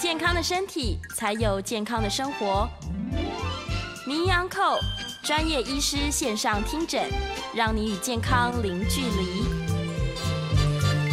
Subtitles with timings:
[0.00, 2.66] 健康的身体，才有健康的生活。
[4.06, 4.78] 名医昂扣
[5.22, 7.06] 专业医师线上听诊，
[7.54, 9.49] 让你与健康零距离。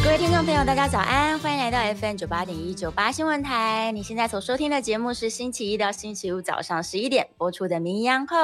[0.03, 3.91] 各位听众朋友，大家早安，欢迎来到 FM 九八点一九八新闻台。
[3.91, 8.37] 你现在所收听的节目是星期一到星期五早上十一点播出的《名医央后》，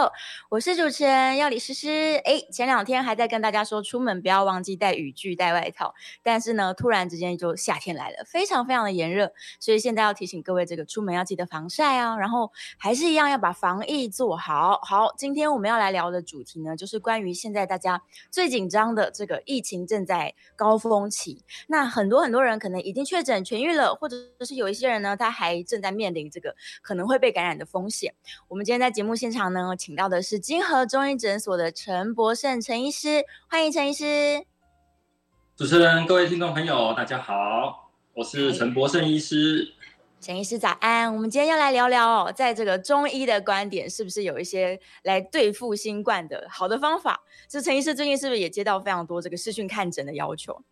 [0.49, 2.21] 我是主持人药理诗诗。
[2.25, 14.79] 诶，前两天还在跟大家说出门不要忘记带雨具、带外套，但是呢，突然之间就夏天来了，非常非常的炎热，所以现在要提醒各位，这个出门要记得防晒啊，然后还是一样要把防疫做好。
[14.83, 21.41] 好，今天我们要来聊的主题呢，就是关于现在大家最紧张的这个疫情正在高峰期。
[21.67, 28.13] 那很多很多人可能已经确诊痊愈了，或者是有一些人呢，他还正在面临这个可能会被感染的风险。
[28.47, 34.45] 我们今天在节目现场呢，请到的是金河中医诊所的陈博胜陈医师，欢迎陈医师。
[35.55, 39.73] 主持人、各位听众朋友，大家好，我是陈博胜医师。
[40.19, 47.21] 陈医师早安，我们今天要来聊聊哦，在这个中医的观点，是不是有一些来对付新冠的好的方法？
[47.49, 50.63] 这陈医师最近是不是也接到非常多这个视讯看诊的要求？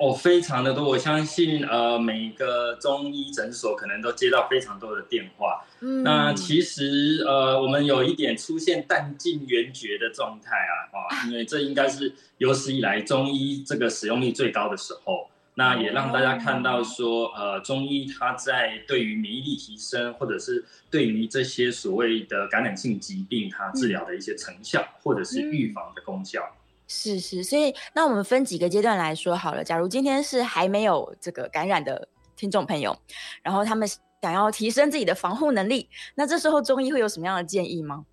[0.00, 5.62] 哦，非常的多，我相信呃，每个中医诊所可能都接到非常多的电话。
[5.80, 15.28] 嗯，那其实呃，我们有一点出现弹尽援绝的状态啊，啊， 因为这应该是有史以来中医这个使用率最高的时候。
[15.54, 26.40] 那也让大家看到说，呃，中医它在对于免疫力提升，或者是对于这些所谓的感染性疾病，它治疗的一些成效，或者是预防的功效。
[26.92, 29.62] 是是，所以那我们分几个阶段来说好了。
[29.62, 32.98] 假如今天是还没有这个感染的听众朋友，
[33.44, 33.86] 然后他们
[34.20, 38.04] 想要提升自己的防护能力，那这时候中医会有什么样的建议吗？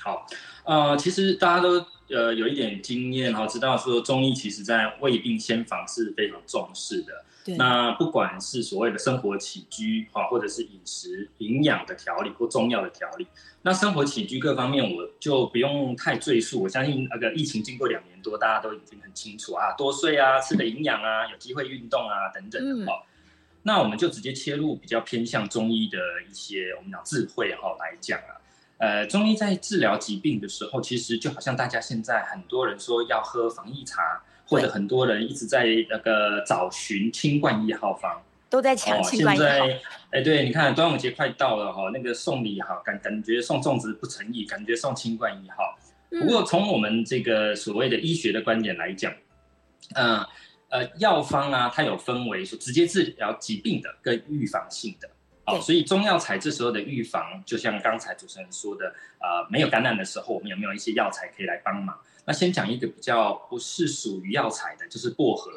[0.00, 0.26] 好，
[0.64, 7.24] 呃，其实大家都呃有一点经验然后，知道说中医其实在未病先防是非常重视的。
[7.44, 7.56] 对。
[7.56, 13.26] 那不管是所谓的生活起居哈，或者是饮食营养的调理或中药的调理。
[13.62, 16.62] 那生活起居各方面，我就不用太赘述。
[16.62, 23.06] 我相信那个疫情经过两年多，大家都已经很清楚啊，多睡啊，吃的营养啊，有机会运动啊，等等的哈、嗯。
[23.62, 28.40] 那我们就直接切入比较偏向中医的一些我们讲智慧哈来讲啊。
[28.78, 38.20] 呃，中医在治疗疾病的时候，其实就好像大家现在很多人说要喝防疫茶，或者很多人一直在那个找寻清冠一号方。
[38.50, 39.44] 都在抢清冠一号。
[39.46, 39.80] 现在，
[40.10, 45.78] 哎，对，你看端午节快到了哈，那个送礼哈，感感觉送粽子不诚意，感觉送清冠一号。
[46.10, 49.14] 不过从我们这个所谓的医学的观点来讲，
[49.94, 50.26] 嗯，
[50.70, 55.08] 呃，药方啊，它有分为说直接治疗疾病的跟预防性的。
[55.44, 58.86] 好，所以中药材这时候的预防，就像刚才主持人说的，
[59.20, 61.96] 呃，没有感染的时候，我们有没有一些药材可以来帮忙？
[62.24, 65.50] 那先讲一个比较不是属于药材的，就是薄荷。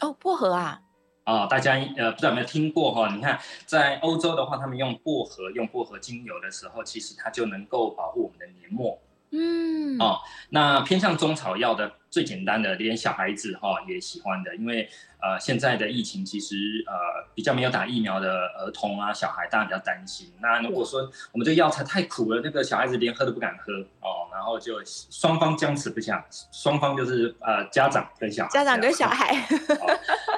[0.00, 0.80] 哦，薄荷啊。
[1.24, 3.08] 啊、哦，大家呃不知道有没有听过哈？
[3.14, 8.98] 你看在欧洲的话，他们用薄荷、用薄荷精油的时候，其实它就能够保护我们的黏膜。
[9.30, 10.20] 嗯，哦，
[10.50, 14.88] 那偏向中草药的最简单的，连小孩子哈、哦、也喜欢的，因为
[15.20, 16.54] 呃现在的疫情其实
[16.86, 20.32] 呃比较没有打疫苗的儿童啊小孩，大家比较担心。
[20.40, 29.34] 那如果说我们这个药材太苦了，那个小孩子连喝都不敢喝哦，然后就双方僵持不下，双方就是呃家长跟小孩，家长跟小孩。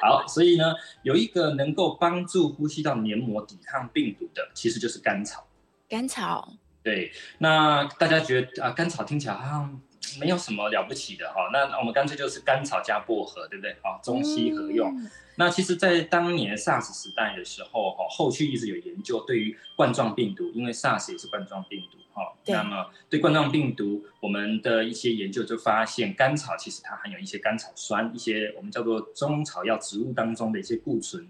[0.01, 0.73] 好，好，所以呢
[1.03, 5.45] 有一个能够帮助呼吸道黏膜抵抗病毒的，其实就是甘草。
[5.87, 6.51] 甘草。
[6.83, 9.81] 对，那大家觉得啊，甘草听起来好像
[10.19, 13.71] 没有什么了不起的哈，那我们干脆就是甘草加薄荷，对不对？
[13.81, 14.89] 啊，中西合用。
[14.97, 31.27] 嗯、那其实，在当年 SARS 时代的时候，哈，后续一直有研究对于冠状病毒，因为 SARS 也是冠状病毒，哈，那么对冠状病毒，我们的一些研究就发现，甘草其实它含有一些甘草酸，一些我们叫做中草药植物当中的一些固醇。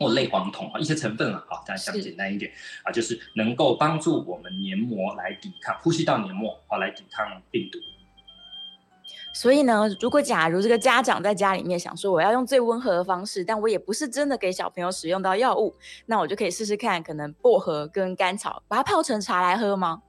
[0.00, 2.52] 或类黄酮啊，一些成分啊，好，大家讲简单一点
[2.84, 7.80] 啊，就是能够帮助我们黏膜来抵抗呼吸道黏膜啊，来抵抗病毒。
[9.40, 15.72] 所以呢，如果假如这个家长在家里面想说，我要用最温和的方式，但我也不是真的给小朋友使用到药物，
[16.06, 20.02] 那我就可以试试看，可能薄荷跟甘草把它泡成茶来喝吗？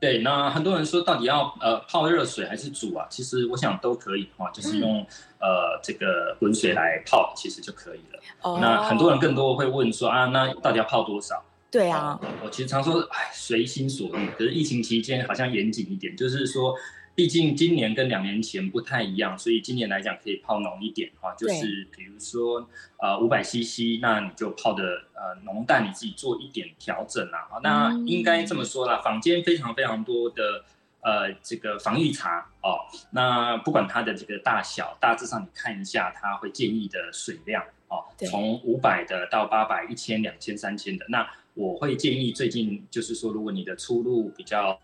[0.00, 3.06] 对，那很多人说到底要呃泡热水还是煮啊？
[3.10, 5.06] 其实我想都可以哈，就是用、嗯、
[5.40, 8.20] 呃这个滚水来泡，其实就可以了。
[8.40, 8.58] 哦。
[8.58, 11.44] 那很多人更多会问说啊，那到底要泡多少？
[11.70, 12.18] 对啊。
[12.22, 14.30] 呃、我其实常说，哎，随心所欲。
[14.30, 16.74] 可是疫情期间好像严谨一点，就是说。
[17.14, 22.66] 毕竟今年跟两年前不太一样，所以今年来讲可以泡浓一点哈，就是比如说
[23.02, 24.82] 呃五百 CC，那你就泡的
[25.12, 27.46] 呃浓淡你自己做一点调整啦。
[27.50, 30.64] 好，那应该这么说啦，坊间非常非常多的
[31.02, 32.80] 呃这个防疫茶哦，
[33.10, 44.80] 那不管它的这个大小，大致上你看一下，它会建议的水量哦，从五百的到八百、一千、两千、三千的，那我会建议最近就是说，如果你的出入比较。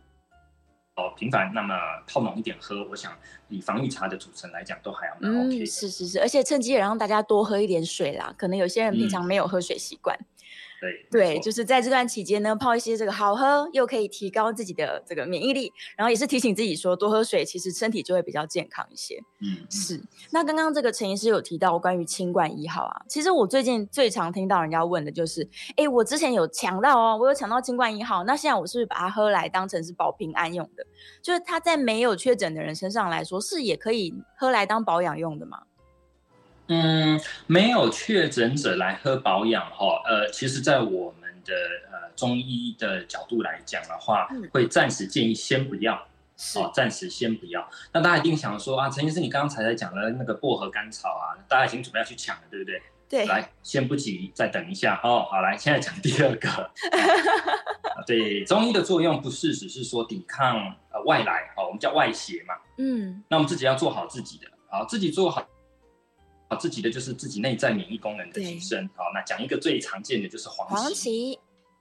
[0.98, 1.74] 哦，频繁，那么
[2.08, 3.16] 泡浓一点喝，我想
[3.48, 5.62] 以防御茶的组成来讲，都还要蛮 OK。
[5.62, 8.34] 嗯，是是是，而且趁机也让大家多喝一点水啦。
[8.36, 10.16] 可能有些人平常没有喝水习惯。
[10.18, 10.26] 嗯
[10.80, 19.18] 对对，就是在这段期间呢，泡一些这个好喝，又可以提高自己的这个免疫力，然后也是提醒自己说多喝水，其实身体就会比较健康一些。
[19.40, 20.00] 嗯，是。
[20.30, 30.86] 那刚刚这个陈医师有提到关于清冠一号啊，其实我最近最常听到人家问的就是，哎，我之前有抢到哦，我有抢到清冠一号，那现在我是不是把它喝来当成是保平安用的？
[31.22, 35.62] 就是它在没有确诊的人身上来说，是也可以喝来当保养用的吗？
[36.68, 41.54] 嗯，没有确诊者来喝保养哈，呃，其实，在我们的
[41.90, 45.94] 呃中医的角度来讲的话，嗯、会暂时建议先不要，
[46.56, 47.66] 哦，暂时先不要。
[47.92, 52.82] 那大家一定想说啊，陈医师，你刚刚才在讲的那个薄荷甘草啊，大家已经准备要去抢了，对不对？
[53.08, 53.24] 对。
[53.24, 55.26] 来，先不急，再等一下哦。
[55.30, 56.70] 好，来，现在讲第二个。
[58.06, 60.56] 对，中医的作用不是只是说抵抗
[60.90, 62.54] 呃外来，哦，我们叫外邪嘛。
[62.76, 63.24] 嗯。
[63.28, 65.42] 那我们自己要做好自己的，好，自己做好。
[66.48, 68.88] 好，自己的就是自己内在免疫功能的提升。
[68.96, 70.74] 好，那讲一个最常见的就是黄芪。
[70.74, 71.38] 黄芪。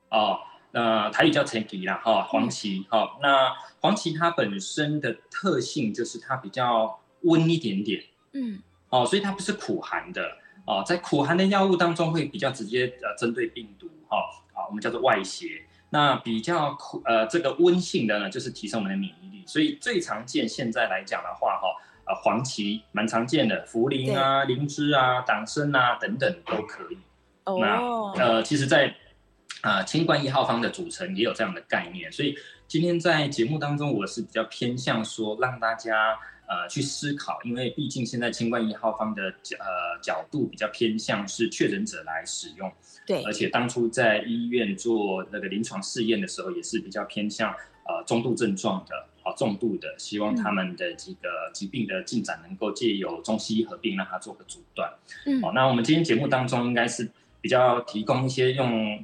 [0.10, 0.40] 哦，
[0.72, 2.86] 那台语叫陈皮啦，哈，黄芪。
[2.90, 8.04] 好，那黄芪它本身的特性就是它比较温一点点。
[8.34, 8.62] 嗯。
[8.90, 10.38] 哦，所以它不是苦寒的。
[10.66, 13.90] 哦，在苦寒的药物当中会比较直接呃针对病毒。
[14.10, 14.18] 哈，
[14.54, 15.64] 好，我们叫做外邪。
[15.92, 19.46] 那比较苦呃这个温性的呢，就是提升我们的免疫力。
[19.48, 21.68] 所以最常见现在来讲的话，哈。
[22.08, 26.98] 啊，黄芪蛮常见的，茯苓啊、灵芝啊、党参啊等等都可以。
[27.44, 32.34] 哦，那呃，其实在，在啊清冠一号方的组成也有这样的概念，所以
[32.68, 36.18] 今天在节目当中，我是比较偏向说让大家
[36.48, 42.72] 呃去思考，因为毕竟现在清冠一号方的角呃角度比较偏向是确诊者来使用。
[43.06, 47.52] 对，而且当初在医院做那个临床试验的时候，也是比较偏向
[47.86, 49.08] 呃中度症状的。
[49.36, 54.92] 重度的，希望他们的这个疾病的进展能够借由中西医合并，让它做个阻断。
[55.26, 57.10] 嗯，好，那我们今天节目当中应该是
[57.42, 58.98] 比较提供一些用，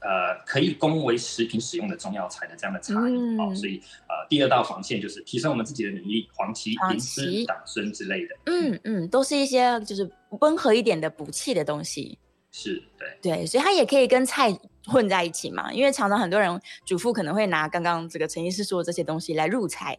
[0.00, 3.38] 呃，可以供为食品使用的中药材的这样的茶饮。
[3.38, 8.36] 好、嗯，所以呃，第二道防线就是提升我们自己的免疫力，黄芪、灵芝、党参之类的。
[8.46, 10.10] 嗯嗯，都是一些就是
[10.40, 12.18] 温和一点的补气的东西。
[12.52, 14.56] 是，对对，所以它也可以跟菜
[14.86, 19.98] 混在一起嘛，因为常常很多人主妇可能会拿刚刚这个陈医师说的这些东西来入菜。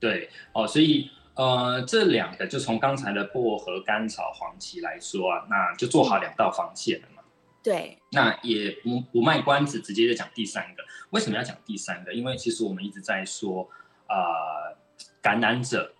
[0.00, 7.22] 对哦，所以呃，这两个就从刚才的薄荷、甘草、黄芪来说啊，那就做好两道防线了嘛。
[7.62, 10.82] 对，那也不不卖关子，直接就讲第三个。
[11.10, 12.12] 为什么要讲第三个？
[12.12, 13.68] 因为其实我们一直在说，
[14.08, 14.76] 呃，
[15.20, 15.94] 感染者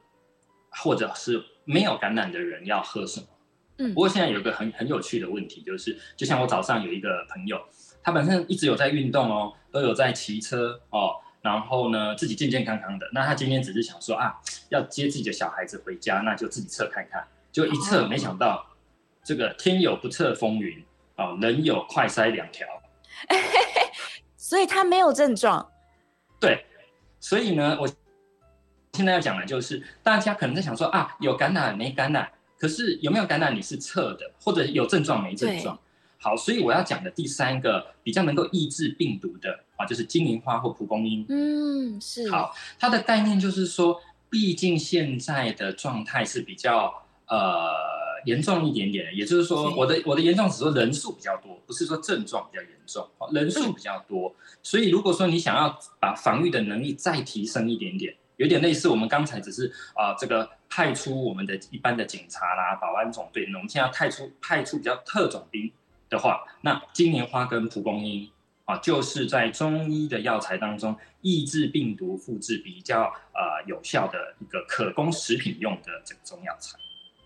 [0.71, 3.27] 或者是没有感染的人要喝什么。
[3.77, 7.61] 不过现在有一个很很有趣的问题，就是就像我早上有一个朋友，
[8.03, 13.09] 他本身一直有在运动哦，都有在骑车哦，然后呢自己健健康康的。
[13.13, 14.39] 那他今天只是想说啊，
[14.69, 17.27] 要接自己的小孩子回家，那就自己测看看。
[17.51, 18.67] 就一测，没想到
[19.23, 20.83] 这个天有不测风云
[21.17, 22.67] 哦，人有快筛两条，
[24.37, 25.71] 所以他没有症状。
[26.41, 26.65] 对，
[27.21, 27.87] 所以呢，我
[28.95, 32.31] 现在要讲的就是，大家可能在想说啊，有感染没感染？
[32.63, 35.77] 可是有没有感染你是测的，或者有症状没症状？
[36.19, 41.27] 好，所以我要讲的第三个比较能够抑制病毒的啊，就是金银花或蒲公英。
[41.29, 42.31] 嗯，是。
[42.31, 44.01] 好，它的概念就是说，
[44.31, 47.73] 毕竟现在的状态是比较呃
[48.27, 54.29] 严重一点点的，也就是说，我的我的严重只是说人数比较多，不是说症状比较严重，人数比较多。
[54.29, 54.59] 嗯。
[54.63, 58.15] 所以如果说你想要把防御的能力再提升一点点。
[58.43, 65.71] 有点类似我们刚才只是啊、这个派出我们的一般的警察啦、保安总队，那我们现在要派出派出比较特种兵
[66.11, 68.29] 的话，那金莲花跟蒲公英
[68.65, 76.77] 啊，就是在中医的药材当中抑制病毒复制比较呃有效的一个可供食品用的这个中药材。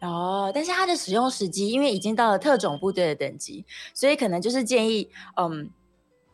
[0.07, 5.71] 哦，但是它的使用时机，因为已经到了特种部队的等级，所以可能就是建议嗯。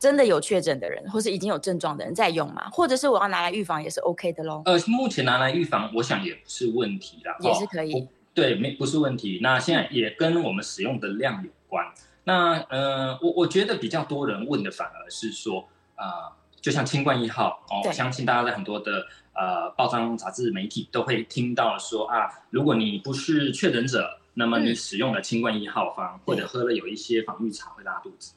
[0.03, 2.69] 真的有确诊的人，或是已经有症状的人在用嘛？
[2.71, 4.61] 或者是我要拿来预防也是 OK 的喽？
[4.65, 8.09] 呃，目前拿来预防，我想也不是问题啦，也是可以。
[8.35, 9.39] 对，没不是问题。
[9.41, 11.87] 那现在也跟我们使用的量有关。
[12.25, 28.33] 那呃，我我觉得比较多人问的反而是说，啊、呃，就像清冠一号哦，我相信大家在很多的呃报章、杂志、媒体都会听到说啊，如果你不是确诊者，那么你使用了清冠一号方，嗯、或者喝了有一些防御茶会拉肚子。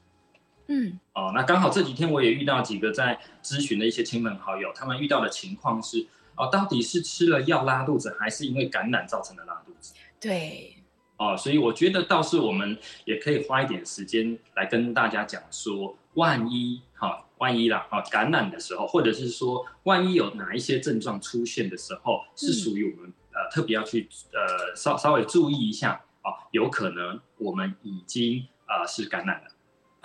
[0.68, 9.94] 嗯，哦，那刚好这几天我也遇到几个在咨询的一些亲朋好友，他们遇到的情况是，哦，到底是吃了药拉肚子，还是因为感染造成的拉肚子？
[10.20, 10.76] 对，
[11.18, 25.92] 哦，所以我觉得倒是我们也可以花一点时间来跟大家讲说，万一，哈、哦，万一啦，啊、哦，感染的时候，或者是说，万一有哪一些症状出现的时候，是属于我们、嗯、呃特别要去呃稍稍微注意一下，
[26.22, 29.52] 啊、哦，有可能我们已经呃是感染了。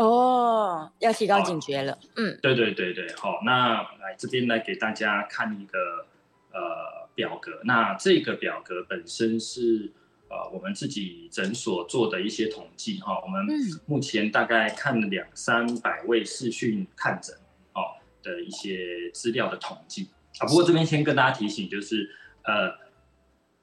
[0.02, 1.98] 哦，要提高警觉了。
[2.16, 6.06] 嗯，对对对对，好，那来这边来给大家看一个
[6.52, 7.60] 呃表格。
[7.64, 9.92] 那这个表格本身是
[10.30, 13.20] 呃我们自己诊所做的一些统计哈。
[13.22, 13.46] 我们
[13.84, 17.36] 目前大概看了两三百位视讯看诊
[17.74, 20.46] 哦的一些资料的统计啊。
[20.46, 22.08] 不过这边先跟大家提醒，就是
[22.44, 22.72] 呃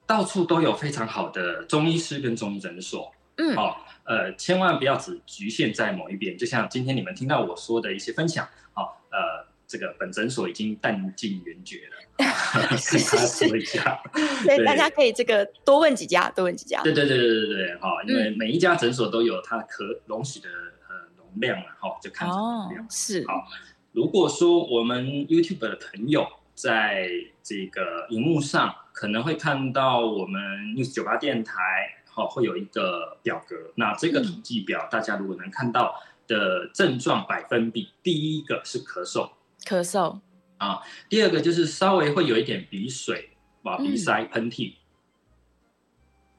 [0.05, 3.11] 到处都有非常好的中医师跟中医诊所。
[3.37, 3.75] 嗯，哦。
[4.07, 14.01] 呃，千万不要只局限在某一边，就像今天你们听到我说的一些分享，好、哦，呃，这个本诊所已经弹尽援绝了， 跟大家说一下，
[14.45, 20.47] 所以大家可以这个多问几家，多问几家，对对对对对对，哈、哦，因为每一家诊所都有它可容许的
[20.87, 23.27] 呃容量嘛，哈、哦，就看哦、是。
[23.27, 23.45] 好，
[23.91, 27.09] 如果说我们 YouTube 的朋友在
[27.43, 30.41] 这个荧幕上可能会看到我们
[30.77, 31.95] News 酒吧电台。
[32.17, 39.29] 哦，会有一个表格，那这个统计表，大家如果能看到的症状百分比，第一个是咳嗽，
[39.63, 40.19] 咳嗽。
[40.57, 43.29] 啊，第二个就是稍微会有一点鼻水，
[43.61, 44.73] 啊，鼻塞、喷嚏，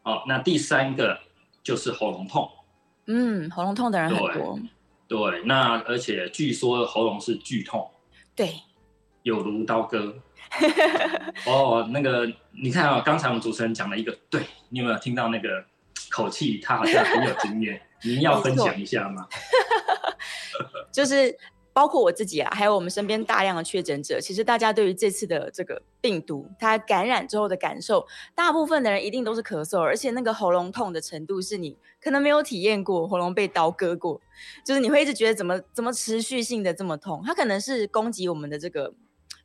[0.02, 1.16] 哦，那第三个
[1.62, 2.50] 就是喉咙痛，
[3.06, 4.58] 嗯，喉咙痛的人很多，
[5.06, 7.88] 对，对，那而且据说喉咙是剧痛，
[8.34, 8.62] 对，
[9.22, 10.16] 有如刀割。
[11.46, 15.64] 哦，那个，你看啊、哦，刚才我们主持人讲了一个，对，你有没有听到那个
[16.10, 16.58] 口气？
[16.58, 19.26] 他好像很有经验，您要分享一下吗？
[20.90, 21.36] 就是
[21.72, 34.20] 包括我自己啊，还有我们身边大量的确诊者，其实大家对于这次的这个病毒，它感染之后的感受，大部分的人一定都是咳嗽，而且那个喉咙痛的程度是你可能没有体验过，喉咙被刀割过，
[34.64, 38.94] 就是你会一直觉得怎么怎么持续性的这么痛，它可能是攻击我们的这个。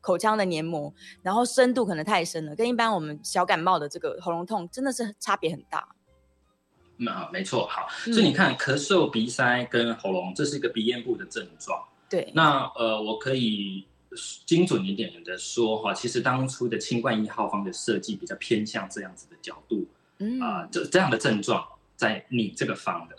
[0.03, 5.87] 口腔的黏膜，然后深度可能太深了，跟一般我们小感冒的这个喉咙痛真的是差别很大。
[6.97, 11.81] 那没错，好，所以你看，咳嗽、鼻塞跟喉咙，这是一个鼻咽部的症状。
[12.09, 13.87] 对，那呃，我可以
[14.45, 19.87] 精准一点的说哈，其实当初的清冠一号方的设计比较偏向这样子的角度，
[20.19, 23.15] 嗯啊，这、呃、这样的症状在你这个方的，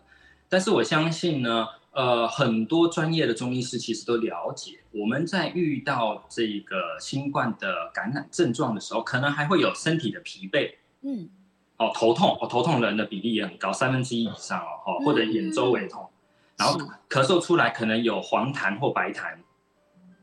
[0.51, 1.67] 但是我相信呢。
[1.97, 11.29] 呃，很多专业的中医师其实都了解，我们在遇到这个新冠的感染症状的时候，可能还会有身体的疲惫，嗯，
[11.77, 19.37] 哦，头痛，哦，头痛人的比例也很高，三分之一以上哦，或者眼周围痛，嗯、然后咳嗽出来可能有黄痰或白痰，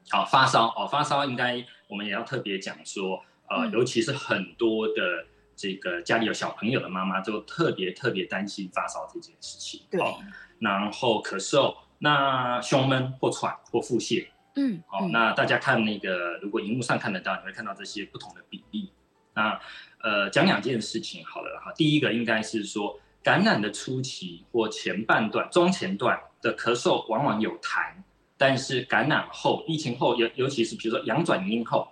[0.10, 5.26] 好、哦，发烧，哦，发烧应该我们也要特别讲说，呃，嗯、尤其是很多的
[5.56, 10.00] 这个家里有小朋友的妈妈，就特别特别担心发烧这件事情，对。
[10.00, 10.16] 哦
[10.62, 18.92] 然后咳嗽，那胸闷或喘或腹泻，嗯，好、哦，那大家看那个，如果荧幕上看得到，你会看到这些不同的比例。
[19.34, 19.58] 那
[20.04, 21.72] 呃，讲两件事情好了哈。
[21.74, 27.94] 第一个应该是说，感染的初期或前半段、中前段的咳嗽往往有痰，
[28.38, 31.88] 但是感染后、疫情后，尤尤其是比如说阳转阴后，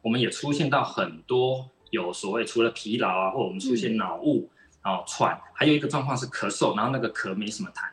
[0.00, 4.48] 我们也出现到很多有所谓除了疲劳啊，或我们出现脑雾，
[4.84, 7.88] 然后、嗯、喘，还有一个状况是咳嗽，然后那个咳没什么痰。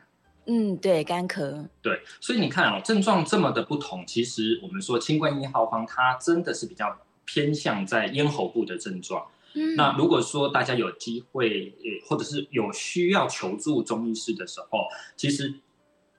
[0.46, 1.68] 嗯，对，干咳。
[1.80, 9.24] 对，所以你看哦，症状这么的不同，其实我们说清冠一号方，它真的是比较偏向在咽喉部的症状。
[9.54, 11.72] 嗯，那如果说大家有机会，
[12.08, 15.54] 或者是有需要求助中医师的时候，其实，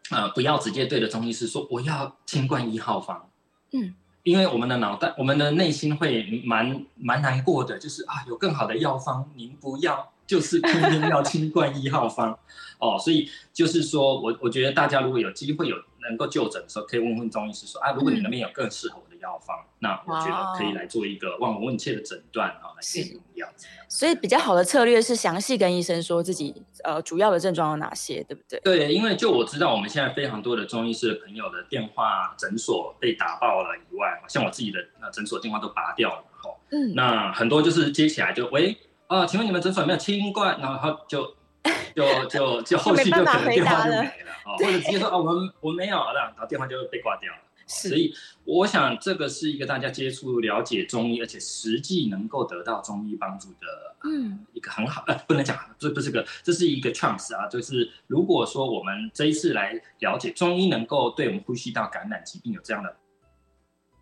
[0.10, 3.30] 呃，不要直接对着中医师说我要清冠一号方。
[3.72, 10.12] 嗯，因为我们的脑袋，我们的内心会蛮蛮难过的，就是啊，有更好的药方，您不要。
[10.26, 12.40] 就是天天要清冠一号方
[12.84, 23.48] 哦，所以就是说我我觉得大家如果有机会有能够就诊的时候，可以问问中医师说啊，如果你那边有更适合我的药方，那我觉得可以来做一个望闻问切的诊断啊，来给用药。
[23.88, 28.60] 所以比较好的策略是详细跟医生说自己呃主要的症状有哪些，对不对？
[28.60, 36.24] 对，因为就我知道我们现在非常多的中医师的朋友的电话诊所被打爆了以外，像我自己的那诊所电话都拔掉了，
[36.72, 38.76] 嗯，那很多就是接起来就喂
[39.08, 40.60] 啊、呃，请问你们诊所有没有清冠？
[40.60, 41.36] 然后就。
[41.96, 47.40] 就就就后续就可能电话就没了啊，或者直接说啊，我们我们没有了，然后电话就被挂掉了。
[47.66, 62.94] 所以我想这个是一个大家接触了解中医，而且实际能够得到中医帮助的，嗯，一个很好呃，不能讲这不是个，这是一个 chance 啊，就是如果说我们这一次来了解中医能够对我们呼吸道感染疾病有这样的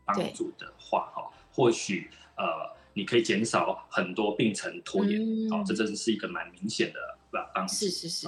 [0.03, 2.44] 帮助的话，哈，或许呃，
[2.94, 7.00] 你可以减少很多病程拖延，哦，这真的是一个蛮明显的。
[7.68, 8.28] 是是是，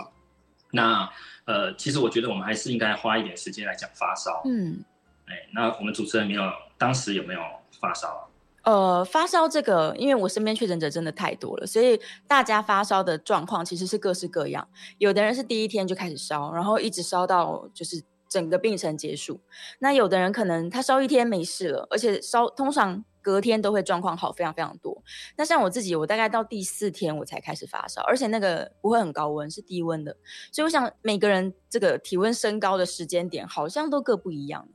[0.72, 1.10] 那
[1.46, 4.42] 呃，其实我觉得我们还是应该花一点时间来讲发烧。
[4.46, 4.84] 嗯，
[5.26, 6.42] 哎，那我们主持人没有，
[6.78, 7.42] 当时有没有
[7.80, 8.30] 发烧？
[8.64, 14.68] 呃，发烧这个，因为我身边确诊者真的太多了，所以大家发烧的状况其实是各式各样。
[14.98, 19.42] 有的人是第一天就开始烧，然后一直烧到就是整个病程结束。
[19.80, 23.04] 那有的人可能他烧一天没事了，而且烧通常。
[23.24, 25.02] 隔天都会状况好，非常非常多。
[25.38, 30.16] 那像我自己，我大概到第四天我才开始发烧，而且那个不会很高温，是低温的。
[30.52, 34.68] 所以我想每个人这个体温升高的时间点好像都各不一样。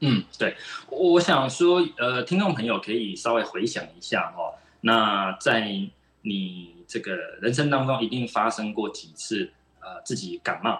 [0.00, 0.54] 嗯，对，
[0.90, 4.52] 我想说，呃，听众朋友可以稍微回想一下哦。
[4.82, 5.70] 那在
[6.20, 9.50] 你这个人生当中，一定发生过几次
[9.80, 10.78] 呃自己感冒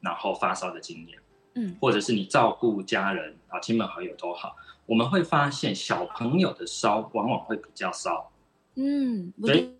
[0.00, 1.17] 然后发烧的经验，
[1.58, 4.54] 嗯，或者是你照顾家人啊，亲朋好友都好。
[4.86, 8.30] 我们会发现小朋友的烧往往会比较烧，
[8.76, 9.74] 嗯，所以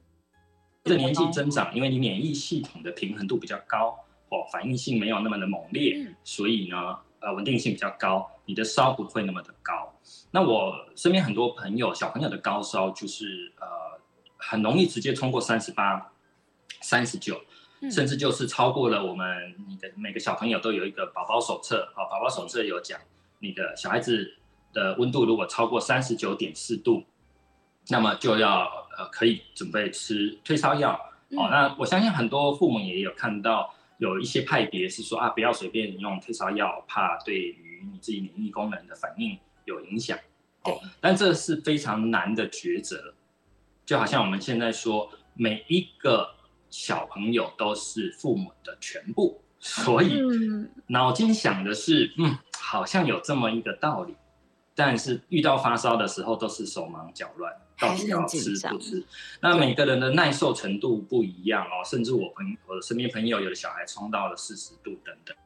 [0.84, 6.76] 随着年纪增长，因为你免疫系统的平衡度比较高，哦，反应性没有那么的猛烈，嗯、所以呢，
[7.20, 9.94] 呃，稳定性比较高，你的烧不会那么的高。
[10.30, 13.66] 那我身边很多朋友，小朋友的高烧就是呃，
[14.36, 16.12] 很容易直接冲过三十八、
[16.82, 17.40] 三十九，
[17.90, 22.98] 甚至就是超过了我们你的每个小朋友都有一个宝宝手册啊，宝宝手册有讲
[23.40, 24.34] 你的小孩子。
[24.70, 27.02] 的温度如果超过三十九点四度，
[27.88, 31.00] 那么就要呃可以准备吃退烧药。
[31.30, 40.18] 嗯、哦，那我相信很多父母也有看到有一些派别是说啊，不要随便用退烧药，怕对于你自己免疫功能的反应有影响。
[40.62, 43.14] 对、哦，但这是非常难的抉择。
[43.86, 46.34] 就好像我们现在说，每一个
[46.70, 50.22] 小朋友都是父母的全部，所以
[50.88, 54.14] 脑筋想的是，嗯，好像有这么一个道理。
[54.74, 59.04] 但是遇到发烧的时候，都是手忙脚乱，到底要吃不吃？
[59.40, 65.36] 那每个人的耐受程度不一样哦，甚至我朋我的身边朋友有的小孩冲到了四十度等等。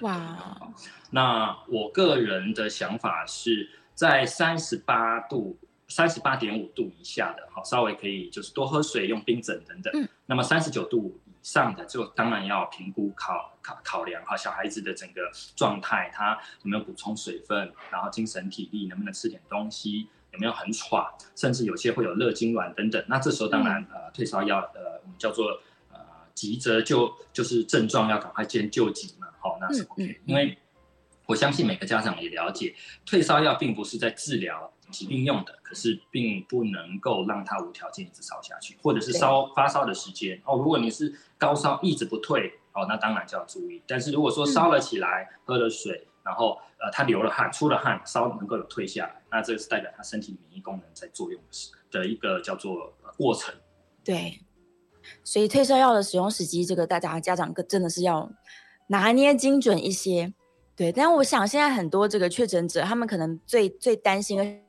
[0.00, 0.70] 哇！
[1.10, 9.92] 那我个人的想法是在三十八度、三十八点五度以下的，好，稍微可以就是多喝水、用冰枕等等。
[9.94, 10.08] 嗯。
[10.26, 11.30] 那么三十九度以。
[11.46, 23.00] 上的就当然要评估考考考量哈，小孩子的整个状态，他有没有补充水分，然后精神体力能不能吃点东西，有没有很喘，甚至有些会有热痉挛等等。
[23.06, 25.60] 那这时候当然呃退烧药呃我们叫做
[25.92, 26.00] 呃
[26.34, 30.58] 急着就就是症状要赶快先救急嘛，好，那是 OK，因为
[31.26, 40.56] 我相信每个家长也了解，退烧药并不是在治疗疾病用的，可是并不能够让它无条件一直烧下去，或者是烧发烧的时间哦。
[40.56, 43.82] 如果你是高烧一直不退哦，那当然就要注意。
[43.86, 53.54] 但是如果说烧了起来，嗯、喝了水，然后呃他流了汗，出了汗，烧能够有退下来，那这个是代表他身体免疫功能在作用的的一个叫做过程。
[54.04, 54.40] 对，
[55.24, 58.30] 所以退烧药的使用时机，这个大家家长真的是要
[58.88, 60.32] 拿捏精准一些。
[60.76, 64.62] 对，但我想现在很多这个确诊者，他们可能最最担心。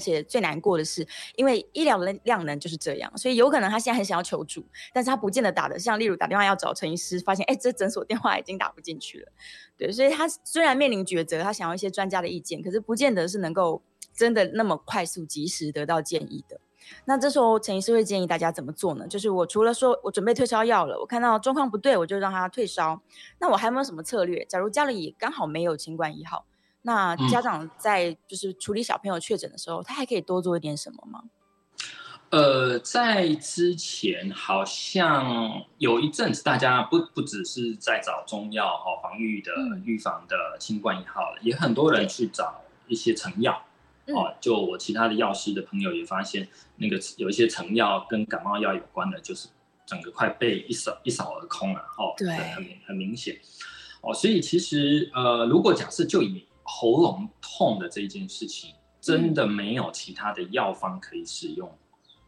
[0.00, 9.32] 而且最难过的是，因为医疗的量能就是这样，所以有可能他现在很想要求助，但是他不见得打得像，例如打电话要找陈医师，发现哎，这诊所电话已经打不进去了。
[9.76, 13.82] 对，所以他虽然面临抉择，他想要一些专家的意见，可是不见得是能够
[14.14, 16.58] 真的那么快速及时得到建议的。
[17.04, 19.06] 那这时候陈医师会建议大家怎么做呢？
[19.06, 23.02] 就是我除了说我准备退烧药了，我看到状况不对，我就让他退烧。
[23.38, 24.46] 那我还有没有什么策略？
[24.46, 26.46] 假如家里刚好没有清冠一号？
[26.82, 31.24] 那家长在就是处理小朋友确诊的时候，嗯、他还可以多做一点什么吗？
[32.30, 43.64] 呃，在之前好像有一阵子，大家不不只是在找中药哦，防御的、嗯、预防的新冠一号，也很多人去找一些成药、
[44.06, 44.32] 嗯、哦。
[44.40, 49.48] 就我其他的药师的朋友也发现，那个有一些成药跟感冒药有关的，就是
[49.84, 52.14] 整个快被一扫一扫而空了哦。
[52.16, 53.40] 对，很很明显
[54.02, 54.14] 哦。
[54.14, 61.68] 所以其实呃，如果假设就以喉咙痛的这件事情，真的没有其他的药方可以使用。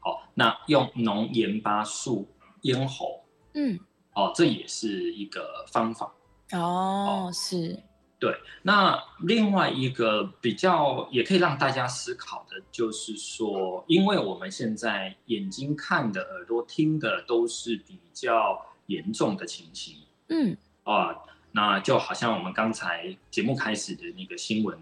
[0.00, 2.28] 好、那用浓盐巴素
[2.62, 3.22] 咽喉，
[3.55, 3.78] 嗯，
[4.14, 6.12] 哦，这也是一个方法。
[6.52, 7.81] 哦，哦是。
[8.18, 19.96] 对，那另外一个比较也可以让大家思考的，就是说，因为我们现在眼睛看的、耳朵听的都是比较严重的情形，
[20.28, 21.12] 嗯，啊，
[21.52, 24.76] 那就好像我们刚才节目开始的那个新闻，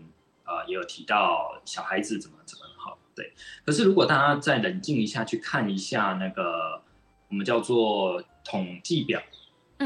[0.44, 3.32] 啊，也有提到小孩子怎么怎么好，对。
[3.64, 6.82] 可是如果大家再冷静一下，去看一下那个
[7.28, 9.20] 我们叫做统计表。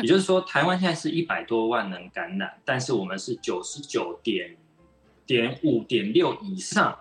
[0.02, 4.56] 也就是说，台湾现在是一百多万人感染，但是我们是九十九点
[5.24, 6.98] 点五点六以上，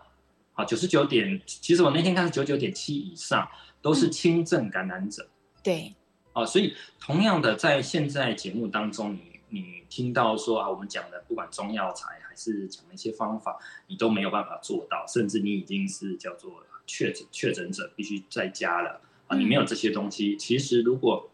[0.54, 3.50] 好，九十九点，其实我那天看是九九点七以上，
[3.82, 5.24] 都是轻症感染者。
[5.24, 5.96] 嗯、对，
[6.34, 21.30] 哦，所以同样的，在现在节目当中，你你听到说啊，我们讲的不管中药材还是讲的一些方法，你都没有办法做到，甚至你已经是叫做确诊确诊者，必须在家了啊，你没有这些东西，嗯、其实如果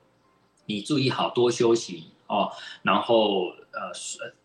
[0.65, 2.51] 你注意好，多休息哦。
[2.83, 3.89] 然后，呃，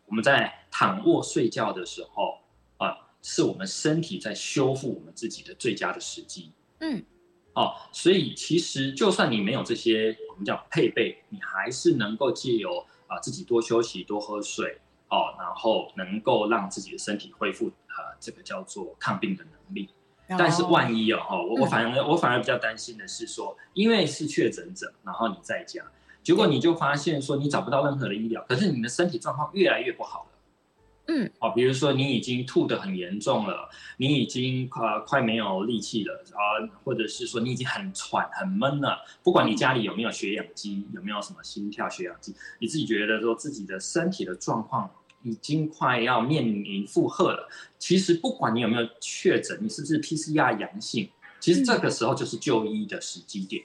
[0.06, 2.38] 我们在躺卧睡觉的时候
[2.76, 6.52] 啊，是我们身体在修复我们自己的最佳的时机。
[6.78, 7.04] 嗯，
[7.54, 19.88] 哦，所以其实就算你没有这些我们叫配备，你还是能够借由啊自己多休息、多喝水哦，然后能够让自己的身体恢复啊这个叫做抗病的能力。
[20.28, 25.82] 哦、但是万一哦，我我反而、嗯、我反而比较担心的是说，因为是确诊者，然后你在家。
[26.22, 30.26] 结果你就发现说你找不到任何的医疗，可是你的身体状况越来越不好了。
[31.06, 38.98] 嗯，哦，比如说你已经吐得很严重了，你已经快快没有力气了啊，或者是说你已经很喘很闷了。
[39.22, 44.90] 不管你家里有没有血氧机，有没有什么心跳血氧机，你自己觉得说自己的身体的状况
[45.22, 47.48] 已经快要面临负荷了。
[47.78, 53.62] 其实不管你有没有确诊，你是不是 PCR 阳性，其实这个时候就是就医的时机点。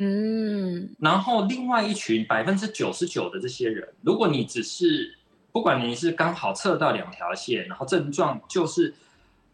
[0.00, 5.17] 嗯，然后另外一群百分之九十九的这些人，如果你只是
[5.58, 8.94] 不管你是刚好测到两条线，然后症状就是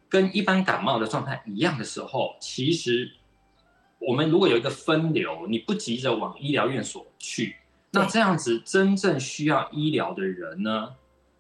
[0.07, 3.11] 跟一般感冒的状态一样的时候，其实
[3.99, 7.57] 我们如果有一个分流，你不急着往医疗院所去，
[7.93, 10.95] 那这样子真正需要医疗的人呢，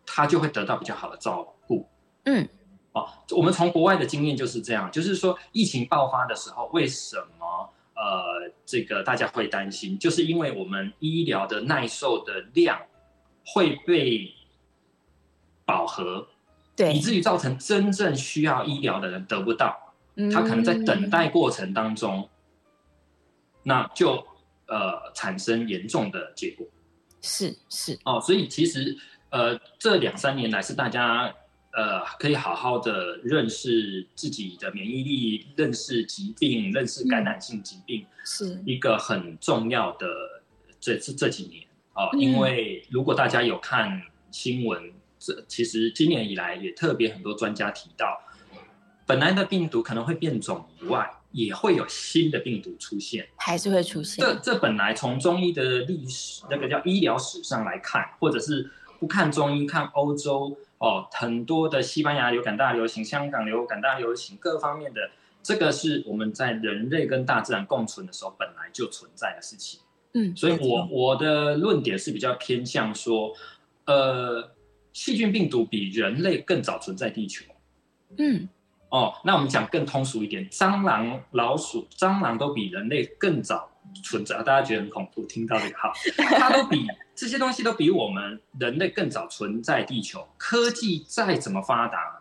[0.07, 1.87] 他就会得到比较好的照顾。
[2.25, 2.49] 嗯，
[2.93, 7.71] 哦，我们从国外的经验就是这样，就是说疫情爆发的时候，为什么？
[7.97, 12.81] 呃，这个大家会担心，就是因为我们医疗的耐受的量
[13.47, 14.35] 会被
[15.65, 16.29] 饱和，
[16.77, 22.29] 对，以至于造成真正需要医疗的人得不到，嗯、他可能在等待过程当中，
[23.63, 24.27] 那就
[24.67, 26.67] 呃产生严重的结果。
[27.21, 28.97] 是是哦，所以其实
[29.31, 31.35] 呃这两三年来是大家。
[31.77, 40.07] 呃，可以好好的认识自己的免疫力，认识疾病，认识感染性疾病，是一个很重要的
[40.79, 42.17] 这这这几年啊、呃。
[42.17, 44.01] 因为如果大家有看
[44.31, 44.93] 新闻，
[45.25, 48.21] 这其实今年以来也特别很多专家提到，
[49.07, 54.25] 本来的病毒可能会变种以外，也会有新的病毒出现，还是会出现。
[54.25, 60.57] 这这本来从中医的历史，那个叫医疗史上来看，或者是不看中医，看欧洲。
[60.79, 65.09] 哦，很多的西班牙流感大流行、香港流感大流行，各方面的
[65.43, 69.81] 这个是我们在人类跟大自然共存的时候本来就存在的事情。
[70.13, 73.33] 嗯，所以我我的论点是比较偏向说，
[73.87, 74.51] 呃，
[74.95, 77.45] 细菌病毒比人类更早存在地球。
[78.17, 78.49] 嗯，
[78.89, 83.71] 哦，那我们讲更通俗一点，蟑螂、老鼠、蟑螂都比人类更早
[84.03, 85.93] 存在，大家觉得很恐怖，听到这个好，
[86.39, 86.87] 它都比。
[87.17, 90.27] 这些东西都比我们人类更早存在地球。
[90.37, 92.21] 科技再怎么发达，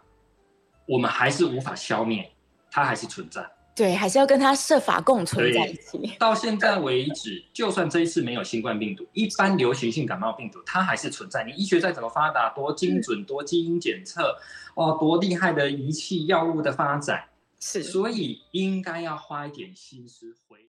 [0.86, 2.31] 我们还是无法消灭
[2.69, 3.43] 它，还是存在。
[3.75, 6.13] 对，还是要跟它设法共存在一起。
[6.19, 11.43] 到现在为止，就算这一次没有新冠病毒，一般流行性感冒病毒它还是存在。
[11.43, 14.38] 你医学再怎么发达，多精准，多基因检测，
[14.75, 17.25] 哦，多厉害的仪器、药物的发展，
[17.59, 20.67] 是，所以应该要花一点心思回。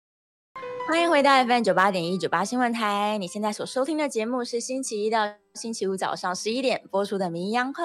[0.89, 3.19] 欢迎回到 FM 九八点一九八新闻台。
[3.19, 7.85] 你现在所收听的节目是星期一到星期五早上十一点播出的《名医央后》，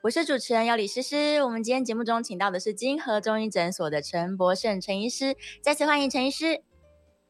[0.00, 1.42] 我是主持人要李诗诗。
[1.42, 6.62] 我们今天节目中请到的是金河中医诊所的陈博胜陈医师，再次欢迎陈医师。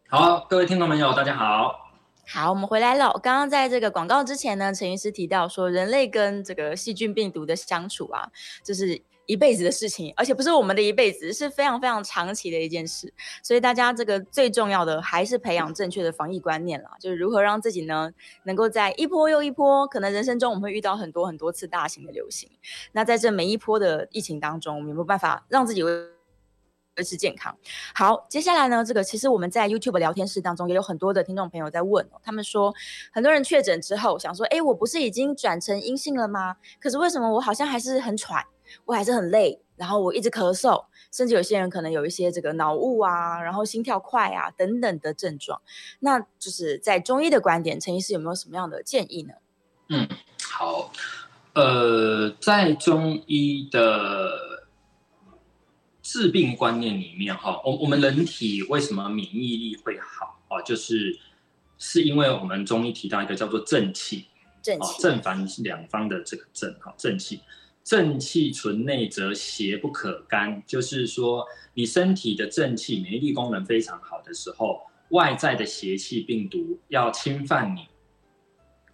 [0.09, 1.91] 好，各位听众朋友，大家好。
[2.25, 3.13] 好，我们回来了。
[3.15, 8.31] 刚刚在这个广告之前呢，陈医师提到说，人类跟这个细菌病毒的相处啊，
[8.65, 9.03] 就是。
[9.29, 13.13] 一辈子的事情，而且不是我们的一辈子，是非常非常长期的一件事。
[13.43, 18.11] 所以大家这个最重要的还是培养正确的防疫观念了，就是如何让自己呢
[18.45, 22.49] 能够在一波又一波，可能人生中我们会遇到很多很多次大型的流行。
[22.93, 25.93] 那在这每一波的疫情当中，我们有没有办法让自己为
[26.99, 27.57] 维持健康？
[27.95, 32.75] 好，接下来呢，这个其实我们在 YouTube 聊天室当中也有很多的听众朋友在问哦，他们说
[33.13, 36.57] 很多人确诊之后想说，哎，我不是已经转成阴性了吗？
[36.81, 38.45] 可是为什么我好像还是很喘？
[38.85, 45.63] 我还是很累，然后我一直咳嗽，甚至有些人可能有一些这个脑雾啊，然后心跳快啊等等的症状。
[46.01, 49.33] 那就是在中医的观点，陈医师有没有什么样的建议呢？
[49.89, 50.07] 嗯，
[50.43, 50.93] 好，
[51.55, 54.48] 呃，在中医的
[56.09, 60.63] 治病观念里面，哈，我我们人体为什么免疫力会好啊？
[60.63, 61.15] 就是
[61.77, 64.25] 是因为我们中医提到一个叫做正气，
[64.63, 67.41] 正气，正反两方的这个正，哈，正气。
[67.85, 77.87] 正气存内则邪不可干，就是说你身体的正气免疫力功能非常好的时候，外在的邪气病毒要侵犯你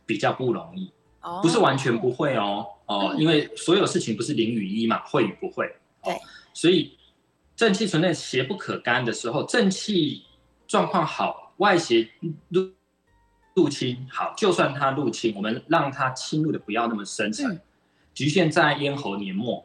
[0.05, 5.73] 比较不容易，哦不是完全不会哦哦，因为所有事情不是零与一嘛，会与不会。
[6.03, 6.17] 对，
[6.53, 6.97] 所以
[7.57, 10.25] 正气存内邪不可干的时候，正气
[10.67, 12.09] 状况好，外邪
[12.49, 12.71] 入
[13.55, 17.59] 入侵好，就算它入侵，我们让它侵入的不要那么深层。
[18.13, 19.65] 局限在咽喉黏膜，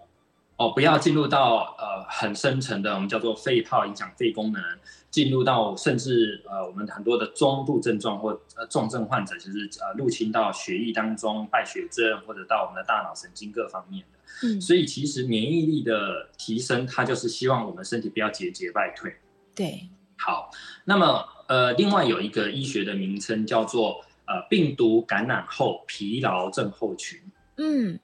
[0.58, 4.62] 哦，不要进入到呃很深层的，我们叫做肺泡，影响肺功能，
[5.10, 14.48] 进入到甚至呃我们很多的中度症状或呃重症患者，就是呃入侵到血液当中，败血症或者到我们的大脑神经各方面的。
[14.48, 19.16] 嗯，所以其实免疫力的提升，它就是希望我们身体不要节节败退。
[19.56, 20.52] 对，好，
[20.86, 27.20] 那么呃另外有一个医学的名称叫做呃病毒感染后疲劳症候群。
[27.58, 28.00] 嗯。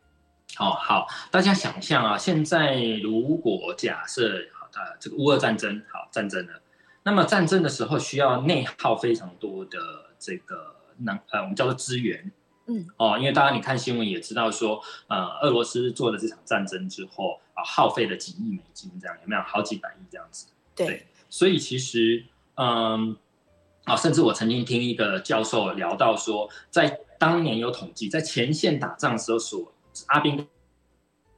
[0.58, 6.54] 哦，好，大家想象啊，现在如果假设好的这个乌俄战争，好战争了，
[7.06, 9.78] 那么战争的时候需要内耗非常多的
[10.18, 12.32] 这个能呃，我们叫做资源，
[12.66, 20.48] 嗯，哦，因为大家你看新闻也知道说，呃，俄罗斯做了这场战争之后啊，耗费了几亿美金，这样有没有好几百亿这样子？
[20.76, 23.16] 对，对，所以其实嗯，
[23.84, 29.72] 啊，甚至我曾经听一个教授聊到说，在当年有统计，在前线打仗的时候所
[30.08, 30.48] 阿兵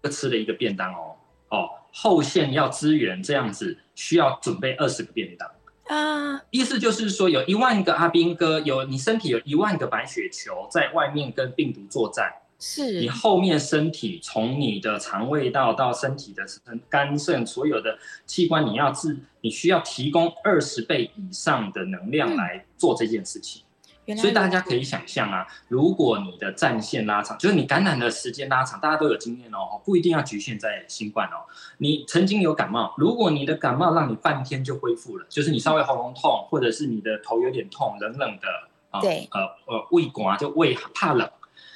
[0.01, 1.17] 哥吃了一个便当哦
[1.49, 5.51] 哦，后线要支援这样子需要准备二十个便当
[5.87, 12.99] 啊，意思就是说有一万个阿兵哥，有你身体有一万个白血球在外面跟病毒作战，是。
[12.99, 16.45] 你后面身体从你的肠胃道到身体的
[16.89, 23.63] 肝肾所有的器官，你要自你需要提供二十倍以上的能量来做这件事情。
[24.07, 31.43] 嗯所以大家可以想象啊，如果你的战线拉长，就是你感染的时间拉长，大家都有经验哦，不一定要局限在新冠哦。
[31.79, 38.47] 你曾经有感冒，如果你的感冒让你半天就恢复了，就是你稍微喉咙痛，或者是你的头有点痛，冷冷的
[38.91, 41.29] 啊，对，呃呃胃管就胃怕冷，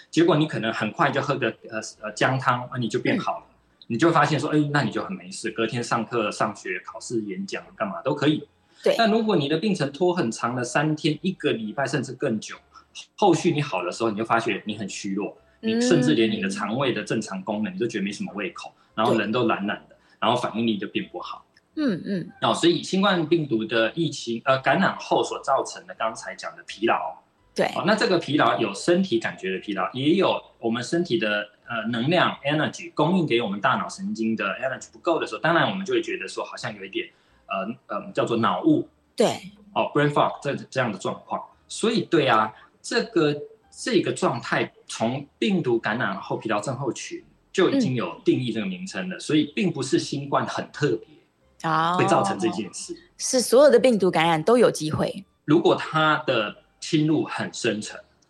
[0.10, 3.56] 结果你可能很快就喝个呃呃姜汤，啊你就变好了，嗯、
[3.88, 8.48] 你就发现说，哎，那你就很没事，隔天上课、上学、考试、演讲干嘛都可以。
[8.84, 12.56] 对，但如果你的病程拖很长的三天、一个礼拜，甚至更久，
[13.16, 21.46] 后续你好的时候，你就发觉你很虚弱，你甚至连你的肠胃的正常功能，你都觉得没什么胃口，然后人都懒懒的，然后反应力就变不好。
[21.76, 22.32] 嗯嗯。
[22.42, 27.20] 哦，所以新冠病毒的疫情呃感染后所造成的刚才讲的疲劳，
[27.54, 37.08] 对，哦，那这个疲劳有身体感觉的疲劳，也有我们身体的呃能量 energy 供应给我们大脑神经的 energy 不够的时候，当然我们就会觉得说好像有一点。
[37.52, 39.28] 呃呃，叫做脑雾，对，
[39.74, 43.36] 哦，brain fog 这这样的状况，所以对啊，这个
[43.70, 57.82] 这个状态从病毒感染后疲劳症候群就已经有定义这个名称了，嗯、所以并不是新冠很特别啊，会造成这件事，是所有的病毒感染都有机会，如果它的侵入很深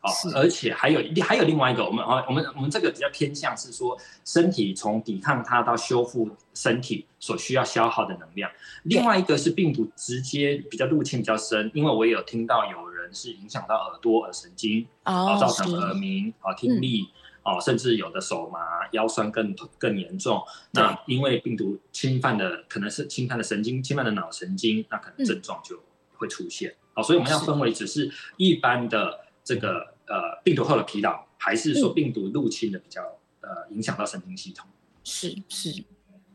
[0.09, 0.31] 层。
[0.31, 8.49] 哦，而且还有还有另外一个，我们啊，我们我们这个比较偏向是说，身体从抵抗它到修复身体所需要消耗的能量。
[8.83, 17.09] 另外一个是病毒直接比较入侵比较深，因为我也有听到有人是影响到耳朵、耳神经，哦，造成耳鸣、啊听力，
[17.43, 18.59] 哦，甚至有的手麻、
[18.93, 20.41] 腰酸更更严重。
[20.71, 25.79] 那因为病毒侵犯的可能是侵犯的神经，侵犯的脑神经，那可能症状就
[26.17, 26.73] 会出现。
[26.93, 29.19] 好，所以我们要分为只是一般的。
[29.43, 33.01] 这个呃病毒后的疲劳，还是说病毒入侵的比较、
[33.41, 34.67] 嗯、呃影响到神经系统？
[35.03, 35.83] 是是，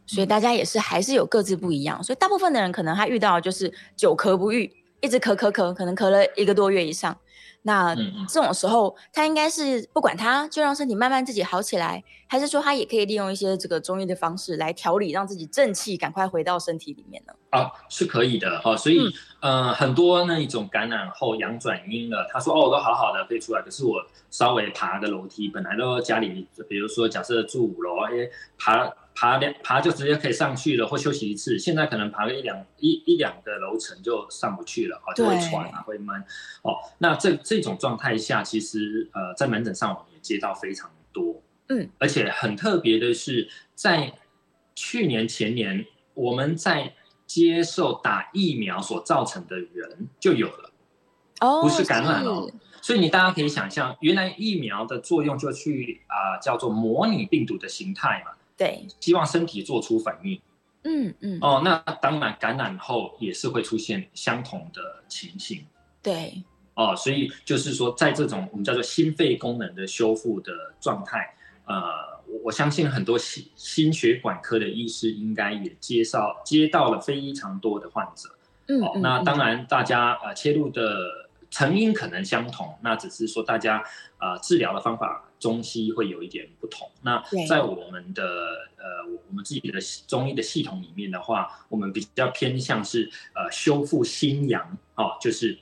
[0.07, 2.03] 所以大家也是还是有各自不一样。
[2.03, 7.17] 所以大部分的人可能他遇到就是久咳不愈，一直咳咳咳，可能咳了一个多月以上。
[7.67, 7.93] 那
[8.29, 17.33] 这种时候，他应该是不管他，就让身体慢慢自己好起来，还是说他也可以利用一些这个中医的方式来调理，让自己正气赶快回到身体里面呢？
[17.51, 18.77] 啊，是可以的哈。
[18.77, 19.01] 所以，
[19.41, 23.97] 嗯、呃，很多那一种感染后阳转阴了，他说哦，我都好好的可以出来，可是我
[24.31, 28.93] 稍微爬个楼梯，本来都家里，比如说假设住五楼，哎，爬。
[29.17, 31.59] 爬两爬就直接可以上去了，或休息一次。
[31.59, 36.23] 现在可能爬个一两一一两个楼层就上不去了，啊，就会喘啊，会闷。
[36.61, 44.13] 哦，那这这种状态下，其实呃，在门诊上我们也接到非常多，嗯，而且很特别的是，在
[44.75, 46.93] 去年前年，我们在
[47.27, 50.71] 接受打疫苗所造成的人就有了，
[51.41, 52.53] 哦，不是感染哦。
[52.83, 58.33] 所以你大家可以想象，原来疫苗的作用就去啊，呃，叫做模拟病毒的形态嘛。
[58.57, 60.41] 对，希望身体做出反应。
[60.85, 61.39] 嗯嗯。
[61.43, 65.65] 哦，那当然感染后也是会出现相同的情形。
[66.03, 66.43] 对。
[66.75, 71.35] 哦，所以就是说，在这种我们叫做心肺功能的修复的状态，
[71.67, 71.83] 呃，
[72.27, 78.31] 我我相信很多心心血管科的医师应该也介绍接到了非常多的患者。
[78.69, 78.81] 嗯。
[78.81, 83.83] 哦，那当然大家呃切入的成因可能相同，那只是说大家
[84.19, 85.23] 呃治疗的方法。
[85.39, 86.91] 中西会有一点不同。
[87.03, 88.23] 那在我们的
[88.79, 95.59] 呃，我们自己的中医的系统里面的话，我们比较偏向是呃修复心阳哦，就是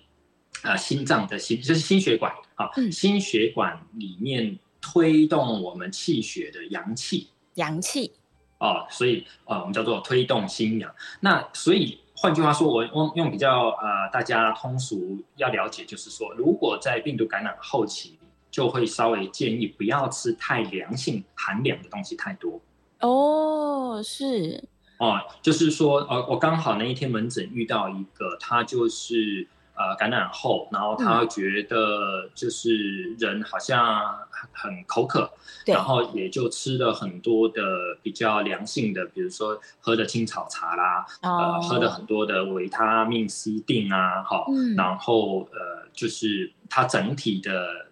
[0.62, 8.12] 呃心脏的心，就是心血管啊，哦嗯、心血管里面推动我们气血的阳气，阳气
[8.58, 10.94] 哦，所以呃我们叫做推动心阳。
[11.20, 18.18] 那所以换句话说，我用用比较呃大家通俗要了解，就是说，如果在病毒感染后期。
[18.54, 22.60] 就会稍微建议不要吃太凉性、寒凉的东西太多。
[23.00, 24.62] 哦，是
[25.00, 34.16] 哦，就是说，呃，我刚好那一天门诊遇到一个，他就是呃感染后，然后他觉得就是人好像
[34.52, 35.28] 很口渴，
[35.66, 37.60] 嗯、然后也就吃了很多的
[38.04, 47.84] 比较凉性的，比如说喝的青草茶啦，哦、呃，喝的很多的维他命 C 定啊，好，嗯、然后呃，就是他整体的。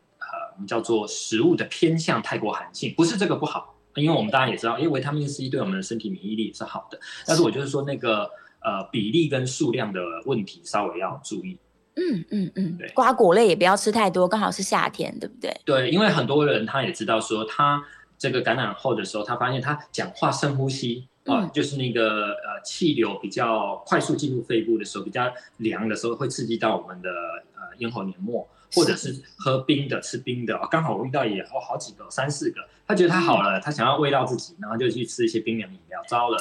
[0.67, 6.99] 叫做食物的偏向太过寒性，不是这个不好，因为我们大家也知道，因为维他命 C 对我们的身体免疫力也是好的。
[7.27, 11.59] 但是我就是说那个呃比例跟数量的问题稍微要注意。
[11.95, 15.55] 嗯嗯嗯，对，瓜果类也不要吃太多，刚好是夏天，对不对？
[15.67, 17.85] 对，因为很多人他也知道说他
[18.17, 27.11] 这个感染后的时候，他发现他讲话深呼吸啊，嗯、就是那个呃气流比较快速进入肺部的时候，比较凉的时候会刺激到我们的
[27.57, 28.49] 呃咽喉黏膜。
[28.75, 36.39] 或者是喝冰的，吃冰的，刚好我遇到也好好几个，三四个，他觉得他好了，他想要慰劳自己，然后就去吃一些冰凉饮料，糟了，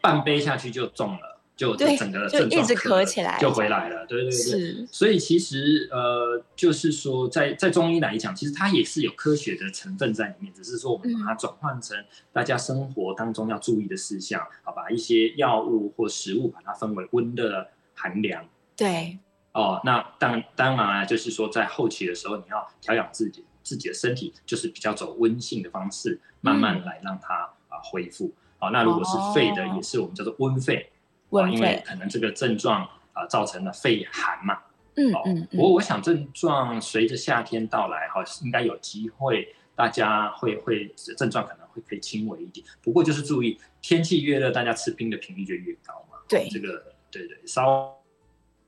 [0.00, 11.96] 半杯下去就中了，就整个症状就一直咳起来，就回来了，对对对，所以其实呃，就是说在在中医来讲，其实它也是有科学的成分在里面，只是说我们把它转换成
[12.32, 18.44] 大家生活当中要注意的事项，好，把一些药物或食物把它分为温热、寒凉，
[18.76, 19.18] 对。
[19.52, 27.34] 哦，那当当然啊，就是说在后期的时候，你要调养自己自己的身体，就是比较走温性的方式，慢慢来让它
[27.68, 28.32] 啊、呃、恢复。
[28.58, 30.90] 好、哦，那如果是肺的，也是我们叫做温肺，
[31.28, 34.58] 温肺、哦，因为可能这个症状啊、呃、造成了肺寒嘛。
[34.96, 35.46] 嗯嗯。
[35.50, 40.88] 不过、哦、我想症状随着夏天到来，哈、哦，应该有机会，大家会会
[41.18, 42.66] 症状可能会可以轻微一点。
[42.80, 46.16] 不过就是注意，天气越热，大家吃冰的频率就越高嘛。
[46.26, 47.98] 对，这个对对稍。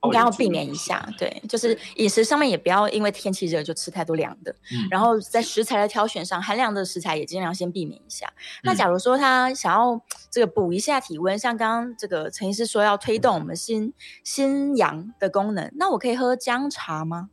[0.04, 8.26] 应该要避免一下，对，就是饮食上面也不要因为天气热就吃太多凉的，嗯、然后在食材的挑选上，寒凉的食材也尽量先避免一下。
[8.26, 17.30] 嗯、那假如说他想要这个补一下体温，像刚刚这个陈医师说要推动我们心、嗯、心阳的功能，那我可以喝姜茶吗？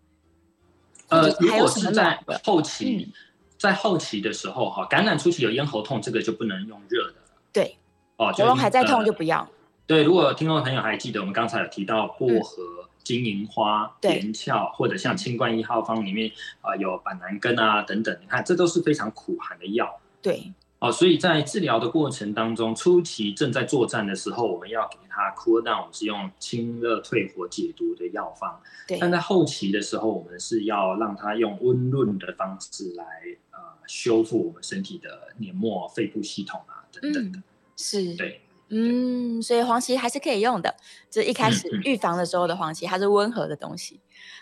[1.10, 3.13] 呃，如果是在后期，嗯、
[3.57, 7.15] 在后期的时候哈，感染初期有咽喉痛，这个就不能用热的。
[7.51, 7.77] 对，
[8.15, 9.47] 哦，喉咙还在痛就不要。
[9.91, 19.99] 对，如果听众朋友还记得，我们刚才有提到薄荷、嗯、金银花、连翘，或者像清冠一号方里面啊、呃、有板蓝根啊等等，你看这都是非常苦寒的药。
[20.21, 20.49] 对，
[20.80, 28.62] 哦，所以在治疗的过程当中，初期正在作战的时候，我们要给他 cool down，我们是用清热退火解毒的药方。
[28.88, 33.04] 对，但在后期的时候，我们是要让他用温润的方式来
[33.51, 37.39] 呃修复我们身体的黏膜、肺部系统啊等等的。
[37.39, 37.43] 嗯、
[37.75, 38.39] 是，对。
[38.71, 40.75] 嗯，所以黄芪还是可以用的。
[41.10, 43.99] 就一开始预防的时候的黄芪，它是温和的东西。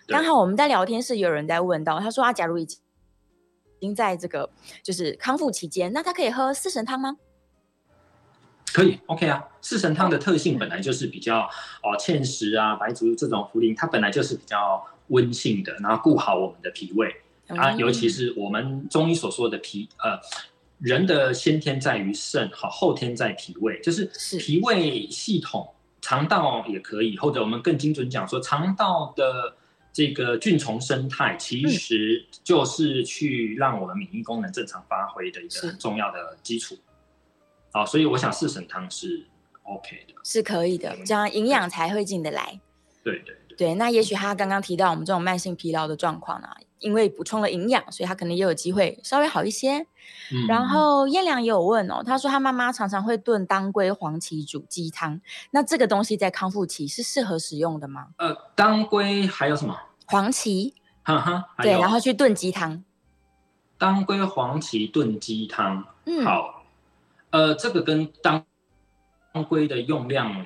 [0.07, 2.67] 刚好我们在聊天室有人在问到，他说啊，假如已
[3.79, 4.49] 经在这个
[4.83, 7.17] 就是康复期间，那他可以喝四神汤吗？
[8.71, 9.43] 可以，OK 啊。
[9.61, 11.39] 四神汤的特性本来就是比较
[11.81, 17.15] 哦，芡实啊、白术这种茯苓，它本来就是比较温性的，然后顾好我们的脾胃、
[17.47, 17.71] 嗯、啊。
[17.71, 20.19] 尤其是我们中医所说的脾，呃，
[20.79, 24.09] 人的先天在于肾，好，后天在脾胃，就是
[24.39, 25.67] 脾胃系统，
[26.01, 29.53] 肠道也可以，或者我们更精准讲说，肠道的
[29.91, 36.77] 这个菌虫生态，其实就是去让我们免疫功能正常发挥的一个很重要的基础。
[37.71, 39.25] 好，所以我想四神汤是
[39.63, 42.59] OK 的，是可以的，这样营养才会进得来。
[43.03, 46.47] 对对对，对，那也许他刚刚提到我们这种慢性疲劳的状况呢，
[46.79, 49.85] 因为补充了营养，所以他可能也有机会稍微好一些。
[50.31, 55.19] 嗯、然后燕良也有问哦，他说他妈妈常常会炖当归黄芪煮鸡汤，
[55.51, 58.07] 那这个东西在康复期是适合使用的吗？
[58.17, 59.77] 呃，当归还有什么？
[60.05, 60.73] 黄芪，
[61.03, 62.83] 哈哈，对，然后去炖鸡汤。
[63.77, 66.63] 当归黄芪炖鸡汤，嗯，好。
[67.31, 68.43] 呃，这个跟当
[69.47, 70.45] 归的用量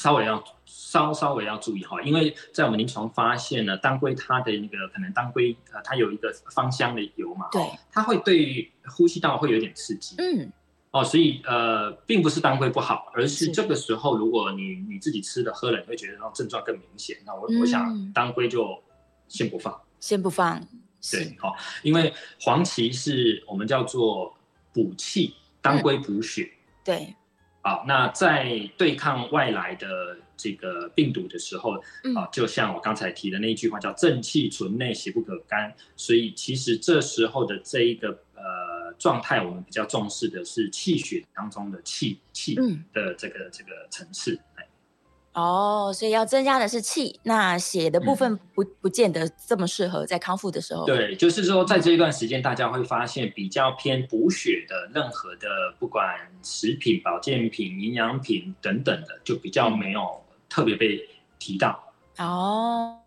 [0.00, 7.60] 稍微要稍稍微要注意哈，因为在我们临床发现呢，当归它的那个可能当归呃，它有一个芳香的油嘛，对，
[7.92, 10.50] 它会对呼吸道会有点刺激，嗯，
[10.90, 18.82] 哦，所以呃，并不是当归不好，而是这个时候如果你你自己吃的喝了，你会觉得症状更明显，那我、嗯、我想当归就
[19.28, 20.58] 先不放，先不放，
[21.12, 24.34] 对，好，因为黄芪是我们叫做
[24.72, 25.34] 补气。
[25.62, 27.16] 当归补血，嗯、对，
[27.62, 35.74] 好，那在对抗外来的这个病毒的时候，嗯、啊，就像我刚才提的那一句话，叫正气存内，邪不可干。
[35.94, 42.54] 所以其实这时候的这一个呃状态，我们比较重视的是气血当中的气气
[42.94, 44.40] 的这个、嗯、这个层次。
[45.32, 50.84] 哦，所以要增加的是气，那血的部分不、嗯、不见得这么适合在康复的时候。
[50.86, 56.04] 对，就是说在这一段时间，大家会发现比较偏补血的任何的，不管
[56.42, 60.00] 食品、保健品、营养品等等的，就比较没有
[60.48, 61.08] 特别被
[61.38, 61.80] 提到。
[62.16, 62.99] 嗯、哦。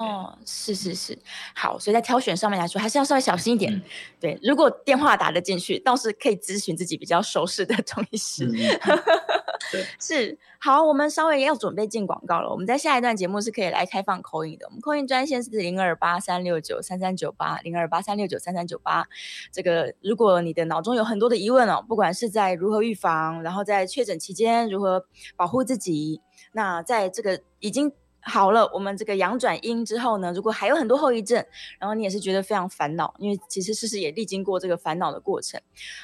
[0.00, 1.18] 哦，是是是，
[1.54, 3.70] 好，所以在挑选上面来说，还是要稍微小心一点。
[3.70, 3.82] 嗯、
[4.18, 8.46] 对，如果电话打得进去，倒是可以咨询自己比较熟悉的中医师。
[8.46, 8.98] 嗯、
[10.00, 12.50] 是好，我们稍微要准备进广告了。
[12.50, 19.06] 我们在下一段节目是可以来开放 call in 的，我们 call in 专线是零二八三六九三三九八零二八三六九三三九八。
[19.52, 25.04] 这个，如果你的脑中有很多的疑问哦，不管是在如何预防，然后在确诊期间如何
[25.36, 26.22] 保护自己，
[26.52, 27.92] 那在这个已经。
[28.22, 31.44] 好了，我们这个阳转阴之后呢，如果还有很多后遗症，
[31.78, 35.60] 然后你也是觉得非常烦恼，因为其实事实也历经过这个烦恼的过程。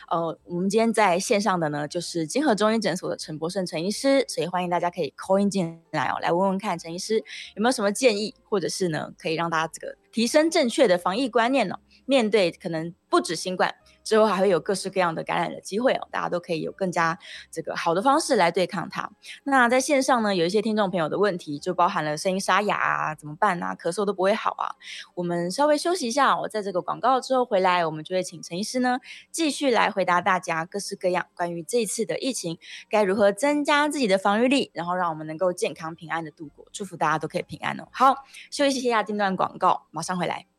[0.09, 7.19] 呃，我们今天在线上的呢，就是金河中医诊所的陈博胜陈医师，所以欢迎大家可以 call in 进来哦，来问问看陈医师
[7.55, 13.75] 有没有什么建议，或者是呢，可以让大家这个提升正确的防疫观念呢、面对可能不止新冠。
[14.07, 17.19] 之后还会有各式各样的感染的机会哦，大家都可以有更加
[17.51, 19.11] 这个好的方式来对抗它。
[19.43, 23.75] 那在线上呢，有一些听众朋友的问题就包含了声音沙哑啊，怎么办啊？
[23.75, 24.77] 咳嗽都不会好啊。
[25.17, 29.01] 我们稍微休息一下，我在这个广告之后回来，我们就会请陈医师呢
[29.33, 36.65] 继续来回答大家各式各样关于这一次的疫情该如何增加自己的防御力，然后让我们能够健康平安的度过。
[36.73, 37.89] 祝福大家都可以平安哦。
[37.91, 40.56] 好，休息一下，进段广告，马上回来。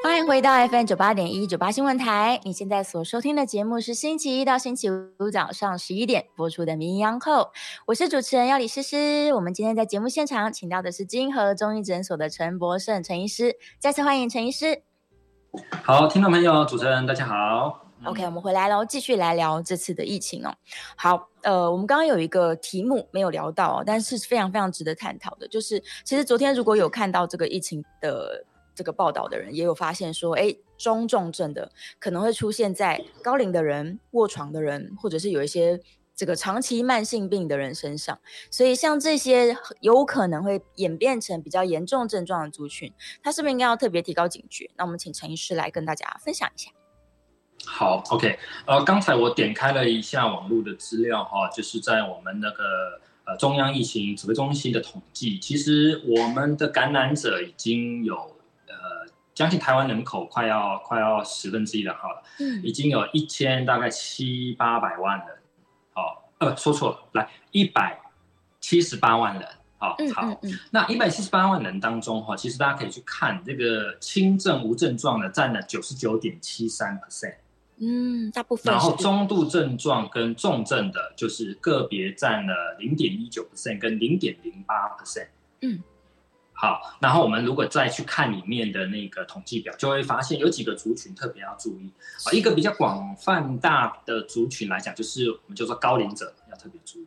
[0.00, 2.40] 欢迎回到 FM 九八点一九八新闻台。
[2.44, 7.44] 你现在所收听的节目是星期一到星期五早上十一点播出的《名医央叩》，
[7.86, 9.32] 我是主持人要李诗诗。
[9.34, 14.82] 我们今天在节目现场请到的是金河中医诊所的陈博胜陈医师，再次欢迎陈医师。
[15.82, 17.86] 好，听众朋友，主持人大家好。
[18.04, 20.52] OK，我们回来喽，继续来聊这次的疫情哦。
[20.96, 28.44] 好，呃，我们刚刚有一个题目没有聊到，但是非常非常值得探讨的，就是其实昨天如果有看到这个疫情的。
[28.74, 35.78] 这个报道的人也有发现说，哎，中重症的可能会出现在高龄的人、卧床的人，或者是有一些
[36.16, 38.18] 这个长期慢性病的人身上。
[38.50, 42.92] 所以，像这些有可能会演变成比较严重症状的族群，
[43.22, 44.70] 他是不是应该要特别提高警觉？
[44.76, 46.70] 那我们请陈医师来跟大家分享一下。
[47.64, 58.31] 好，OK，呃，刚才我点开了一下网络的资料哈，就是在我们那个呃中央疫情指挥中心的统计，其实我们的感染者已经有。
[59.34, 65.28] 将近台湾人口快要快要十分之一了，好了，嗯，已经有一千大概七八百万人，
[65.94, 67.98] 好，呃，说错了，来一百
[68.60, 77.36] 七十八万人，好，好，那一百七十八万人当中，哈，其实大家可以去看这个轻症无症状的占了九十九点七三 percent，
[77.78, 85.28] 嗯，大部分，然后中度症状跟重症的，就是个别占了零点一九 percent 跟零点零八 percent，
[85.62, 85.82] 嗯。
[86.52, 91.90] 好，然后我们如果再去看里面的那个统计表，就会发现有几个族群特别要注意
[92.24, 92.30] 啊。
[92.32, 97.06] 一个比较广泛大的族群来讲，就是我们就说高龄者要特别注意。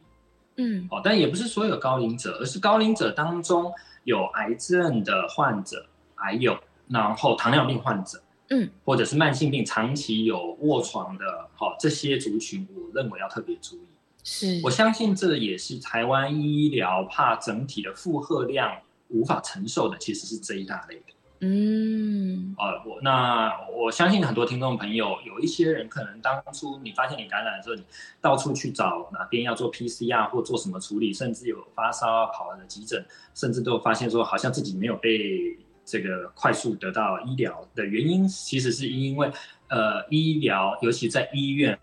[0.57, 3.71] 嗯，哦，但也不是所有高龄者，而是高龄者当中
[4.03, 5.85] 有癌症的患者，
[6.15, 13.87] 还有然后糖尿病患者，嗯，或者是慢性病长期有卧床的，好、哦、这些族群，我认为要特别注意。
[14.23, 18.77] 是，我相信这也是台湾医疗怕整体的负荷量
[19.09, 21.03] 无法承受的，其实是这一大类的。
[21.41, 27.83] 嗯，呃，我那我相信很多听众朋友，有一些人可能当初你发现你感染的时候，你
[28.21, 39.29] 到处去找哪边要做 PCR 或做什么处理，甚至有发烧跑了急诊，甚至都发现说好像自己没有被这个快速得到医疗的原因，其实是因为
[39.67, 41.77] 呃医疗，尤其在医院，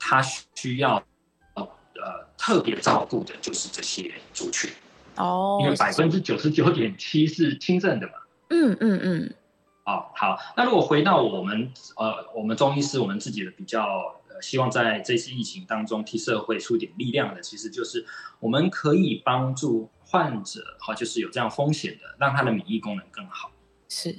[0.00, 0.20] 它
[0.54, 1.02] 需要
[1.54, 4.68] 呃特别照顾的就是这些族群
[5.20, 8.14] 哦，因为百分之九十九点七是轻症的嘛。
[8.48, 9.34] 嗯嗯嗯，
[9.84, 13.84] 哦，好，那如果回到我们呃，我们中医师，我们自己的比较
[14.28, 18.04] 呃，希望在这次疫情当中替社会出点力量的，其实就是
[18.40, 23.52] 我们可以帮助患者，好、哦，就是有这样风险的，让他的免疫功能更好。
[23.88, 24.16] 是，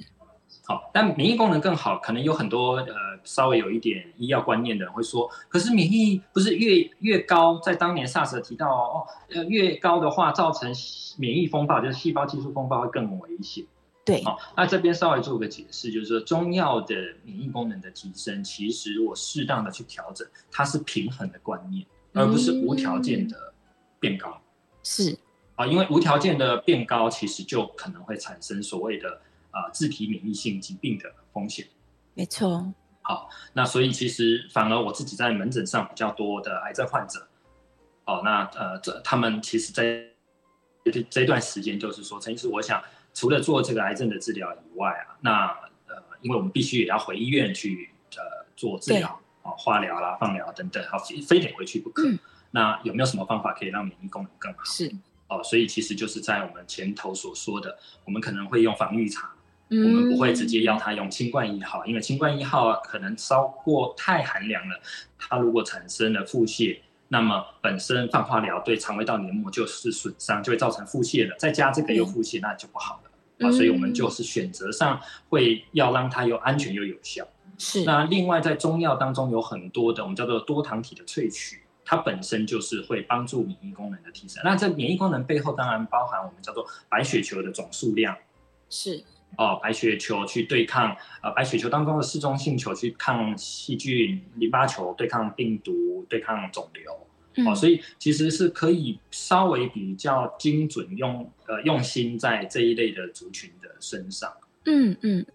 [0.64, 2.94] 好，但免疫功能更好，可能有很多呃，
[3.24, 10.72] 稍微有一点医药观念的人会说，可是免疫不是越越高，在当年 SARS 提到哦，呃，越高的话，造成
[11.18, 13.64] 免疫风暴，就是细胞激素风暴会更危险。
[14.04, 16.94] 对，好，那这边稍微做个解释，就是说中药的
[17.24, 23.52] 免疫功能的提升，其实我适当的去调整，它是平衡的观念，而不是无条件的
[23.98, 24.30] 变高。
[24.30, 24.42] 嗯、
[24.84, 25.18] 是
[25.56, 29.20] 啊，因为无条件的变高，其实就可能会产生所谓的
[29.52, 31.64] 啊自体免疫性疾病的风险。
[32.14, 32.74] 没错。
[33.02, 37.28] 好，那所以其实反而我自己在门诊上比较多的癌症患者，
[38.06, 40.04] 哦，那呃这他们其实在
[40.84, 42.82] 这这段时间就是说，陈医师，我想。
[43.14, 45.46] 除了做这个癌症的治疗以外啊，那
[45.86, 50.96] 呃，因为我们必须也要回医院去呃做治疗啊，化疗啦、放疗等等，好，
[51.28, 52.08] 非得回去不可。
[52.08, 52.18] 嗯、
[52.52, 54.64] 那有没有什么方法可以让免疫功能更好？
[54.64, 54.90] 是
[55.28, 59.41] 哦，所以其实就是在我们前头所说的，我们可能会用防御茶，嗯、
[59.84, 64.80] 我们不会直接要他用清冠一号，因为清冠一号可能烧过太寒凉了，
[65.18, 66.78] 它如果产生了腹泻。
[67.08, 71.36] 那么本身放化疗对肠胃道黏膜就是损伤，就会造成腹泻了。
[71.38, 73.52] 再加这个又腹泻，那就不好了、嗯、啊。
[73.52, 74.98] 所以我们就是选择上
[75.28, 77.28] 会要让它又安全又有效。
[77.58, 77.84] 是。
[77.84, 84.40] 那另外在中药当中有很多的我们叫做多糖体的萃取，它本身就是会帮助免疫功能的提升。
[84.42, 88.16] 那这免疫功能背后当然包含我们叫做白血球的总数量。
[88.70, 89.04] 是。
[89.36, 97.06] 哦，白血球去对抗呃白血球当中的嗜中性球去抗细菌，淋巴球对抗病毒，对抗肿瘤。
[97.36, 104.32] 嗯、哦，所以其实是可以稍微比较精准用呃用心在这一类的族群的身上。
[104.66, 105.18] 嗯嗯。
[105.20, 105.26] 嗯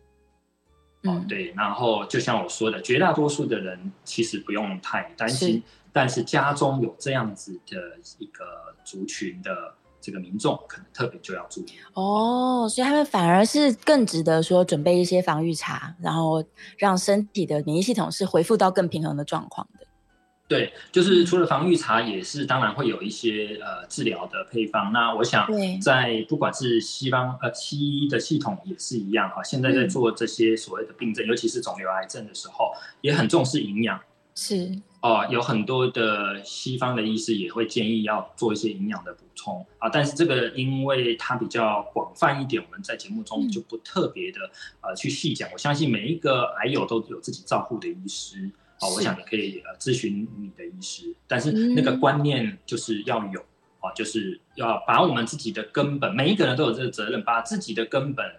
[1.03, 5.61] 哦，对，然后就像我说的，绝大多数的人其实不用太担心，是
[5.93, 9.75] 但是家中有这样子的一个族群的
[10.07, 11.65] 这个民众，可能特别就要注意。
[11.93, 16.41] 哦，所以他们反而是更值得说准备一些防御茶，然后
[16.77, 19.85] 让身体的免疫系统是恢复到更平衡的状况的。
[20.47, 24.93] 对，就是除了防御茶，也是当然会有一些呃治疗的配方。
[24.93, 25.45] 那我想，
[25.81, 29.43] 在不管是西方呃西医的系统也是一样哈。
[29.43, 33.99] 现在在做这些所谓的病症，嗯、尤其是肿瘤癌症的时候，也很重视营养。
[34.35, 39.89] 是哦、呃，有很多的西方的医师也会建议要做一些营养的补充啊。
[39.89, 44.39] 但是这个因为它比较广泛一点，我们在节目中就不特别的、
[44.81, 45.49] 嗯、呃去细讲。
[45.51, 48.51] 我相信每一个癌友都有自己照护的医师。
[48.79, 53.39] 啊，我想你可以呃咨询你的医师，但是那个观念就是要有，
[53.79, 58.35] 啊，就是要把我们自己的根本，每一个人都有这个责任，把自己的根本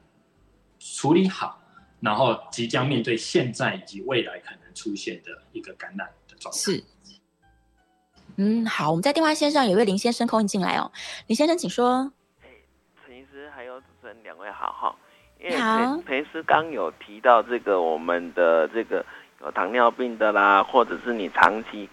[0.79, 1.61] 处理好，
[1.99, 6.59] 然后即将面对现在以及未来可能出现的一个感染的状态。
[6.59, 6.85] 是，
[8.37, 10.91] 嗯，好，我们在电话线上有位林先生空进来哦，
[11.27, 12.11] 林先生请说。
[12.43, 12.49] 哎，
[13.05, 14.97] 陈医师还有主持人两位好哈，
[15.41, 19.05] 因为好，陈医师刚有提到这个我们的这个。
[19.41, 21.89] 有糖尿病的啦，或者是你长期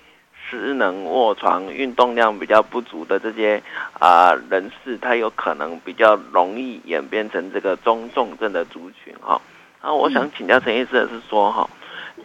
[0.49, 3.61] 失能卧床、运动量比较不足的这些
[3.99, 9.39] 啊、呃、人士，他有可能比较容易演变成这个中重症的族群哈。
[9.79, 11.69] 然后我想请教陈医师的是说哈，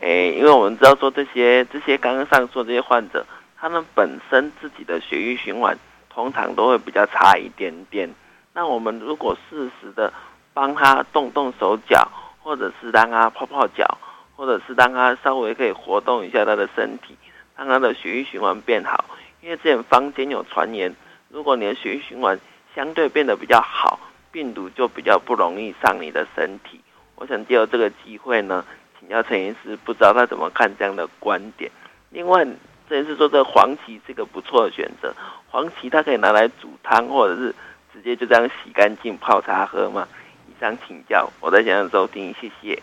[0.00, 3.24] 诶、因为我们知道说这些这些刚刚上述这些患者，
[3.58, 5.78] 他们本身自己的血液循环
[6.08, 8.08] 通常都会比较差一点点。
[8.52, 10.12] 那我们如果适时的
[10.52, 12.08] 帮他动动手脚，
[12.40, 13.98] 或者是让他泡泡脚。
[14.40, 17.14] 或者是让他稍微可以活动一下他的身体，
[17.58, 19.04] 让他的血液循环变好。
[19.42, 20.96] 因为之前坊间有传言，
[21.28, 22.40] 如果你的血液循环
[22.74, 24.00] 相对变得比较好，
[24.32, 26.80] 病毒就比较不容易上你的身体。
[27.16, 28.64] 我想借由这个机会呢，
[29.00, 31.70] 请教陈医师，不知道他怎么看这样的观点。
[32.10, 32.44] 另外，
[32.86, 35.12] 陈医师说这个黄芪是一个不错的选择。
[35.48, 37.54] 黄芪它可以拿来煮汤，或者是
[37.92, 40.06] 直接就这样洗干净泡茶喝嘛。
[40.48, 42.80] 以上请教，我在讲的收听，谢谢。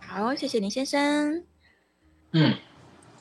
[0.00, 1.44] 好，谢谢林先生。
[2.32, 2.54] 嗯，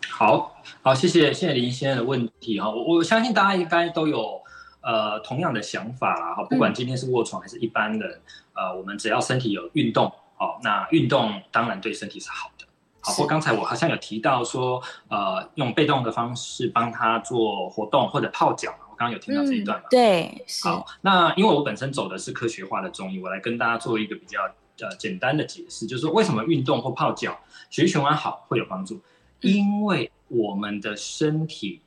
[0.10, 2.70] 好好，谢谢谢谢林先生的问题哈。
[2.70, 4.42] 我我相信大家应该都有
[4.82, 6.44] 呃同样的想法啦哈。
[6.46, 8.22] 不管今天是卧床还是一般人，
[8.54, 12.66] 嗯、呃，我们只要身体有运动，好，那运动当然对身体是好的。
[13.02, 19.86] 好，或刚才我好像有提到说，呃，用被动的方式帮他做活动或者泡脚，我刚刚有听到这一段嘛？
[19.88, 24.40] 嗯、对，好，那因为我本身走的是科学化的中医，我来跟大家做一个比较。
[24.82, 29.00] 呃，简单的解释就是说，为什么运动或泡脚血液循环好会有帮助？
[29.40, 31.82] 因为我们的身体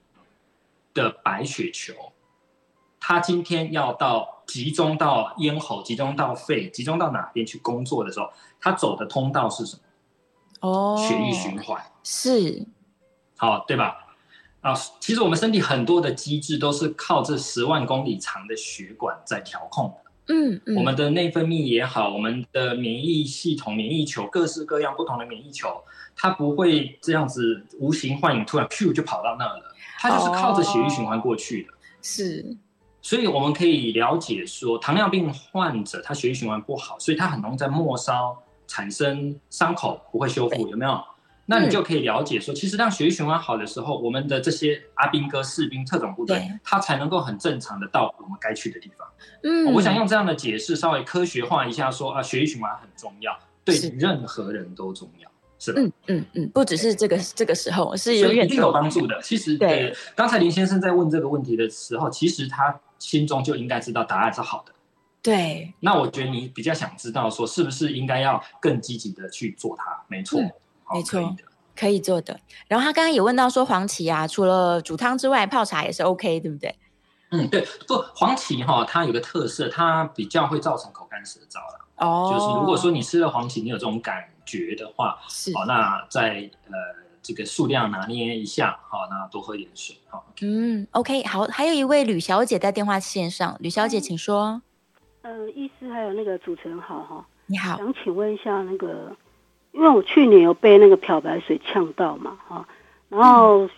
[0.95, 1.93] 的白血球，
[3.09, 8.29] 它今天要到集中到咽喉、集中到肺、集中到哪边去工作的时候，
[8.61, 9.75] 他走的通道是什
[10.61, 10.69] 么？
[10.69, 12.67] 哦，血液循环是
[13.39, 13.97] 好，对吧？
[14.61, 20.35] 啊，其实我们身体很多的机制都是靠这十万公里长的血管在调控的。
[20.35, 25.83] 嗯，嗯，我们的内分泌也好，我们的免疫系统、免疫球，各式各样不同的免疫球，
[26.15, 31.73] 它不会这样子无形幻影，突然咻就跑到那了，它就是靠着血液循环过去的。
[31.73, 32.57] 哦、是，
[33.01, 38.37] 所以我们可以了解说，糖尿病患者他血液循环不好，所以他很容易在末梢
[38.67, 41.03] 产生伤口，不会修复，有没有？
[41.51, 49.09] 那你就可以了解说，其实让血液循环好的时候，我们的这些阿兵哥、士兵、特种部队，他才能够很正常的到我们该去的地方。
[49.43, 53.35] 嗯，我想用这样的解释稍微科学化一下，说啊，血液循环很重要，
[53.65, 55.81] 对任何人都重要，是吧？
[55.81, 59.19] 嗯嗯嗯，不只是这个这个时候，是永远一定有帮助的。
[59.23, 64.73] 其实对，刚才林先生在问这个问题的时候，其实他心中就应该知道答案是好的。
[65.23, 70.03] 对，那我觉得你比较想知道说，是不是应该要更积极的去做它？
[70.09, 70.41] 没错。
[70.41, 70.51] 嗯
[70.91, 71.37] 没错，
[71.77, 72.41] 可以做的。
[72.67, 76.75] 然后他刚刚也问到说，黄芪啊，除了煮汤之外，泡茶也是 OK，对不对？
[77.31, 77.61] 嗯，对。
[77.87, 81.87] 不，黄芪哈，它有个特色，它比较会造成口干舌燥了。
[81.97, 82.33] 哦。
[82.33, 85.55] 就是如果说你吃了黄芪，你有这种感觉的话，是。
[85.55, 86.73] 好，那在呃
[87.29, 89.95] 这个数量拿捏一下，好，那多喝一点水。
[90.09, 90.25] 好。
[90.41, 91.43] 嗯，OK，好。
[91.45, 94.63] 还有一位吕小姐在电话线上，吕小姐请说。
[95.21, 97.27] 呃，医师还有那个主持人好哈。
[97.45, 97.77] 你好。
[97.77, 99.15] 想请问一下那个。
[99.73, 102.67] 因为我去年有被那个漂白水呛到嘛，哈，
[103.11, 103.69] 然后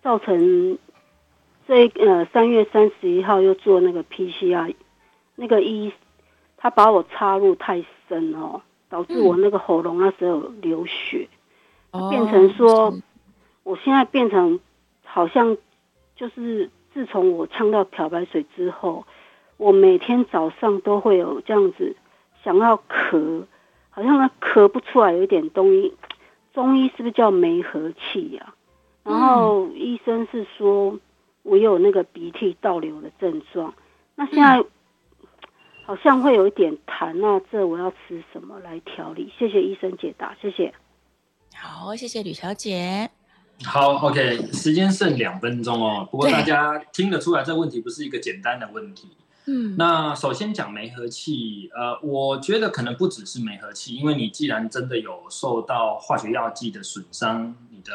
[0.00, 0.78] 造成
[1.66, 4.74] 这呃三月三十一号又做那个 PCR，
[5.34, 5.92] 那个医
[6.56, 11.37] 他把我插入太深哦，导致我那个喉咙那时候流血，嗯、
[12.10, 12.94] 变成说
[13.62, 14.60] 我现在变成
[15.04, 15.56] 好像
[16.16, 19.06] 就是自从我呛到漂白水之后，
[19.56, 21.96] 我每天早上都会有这样子
[22.42, 23.44] 想要咳。
[23.90, 25.94] 好像呢咳不出来，有一点东西。
[26.54, 28.54] 中医是不是叫梅核气呀？
[29.04, 30.98] 然后医生是说
[31.42, 33.74] 我有那个鼻涕倒流的症状。
[34.14, 34.64] 那现在
[35.84, 39.32] 好像会有一点痰，啊这我要吃什么来调理？
[39.38, 40.74] 谢谢医生解答，谢谢。
[41.60, 43.10] 好，谢谢吕小姐。
[43.64, 46.06] 好，OK，时间剩两分钟哦。
[46.08, 49.08] 不过大家听得出来，这问题不是一个简单的问题。
[49.46, 57.92] 嗯，那首先讲煤和气，呃，我觉得可能不只是梅核气，因为你既然真的有受到化学药剂的损伤，你的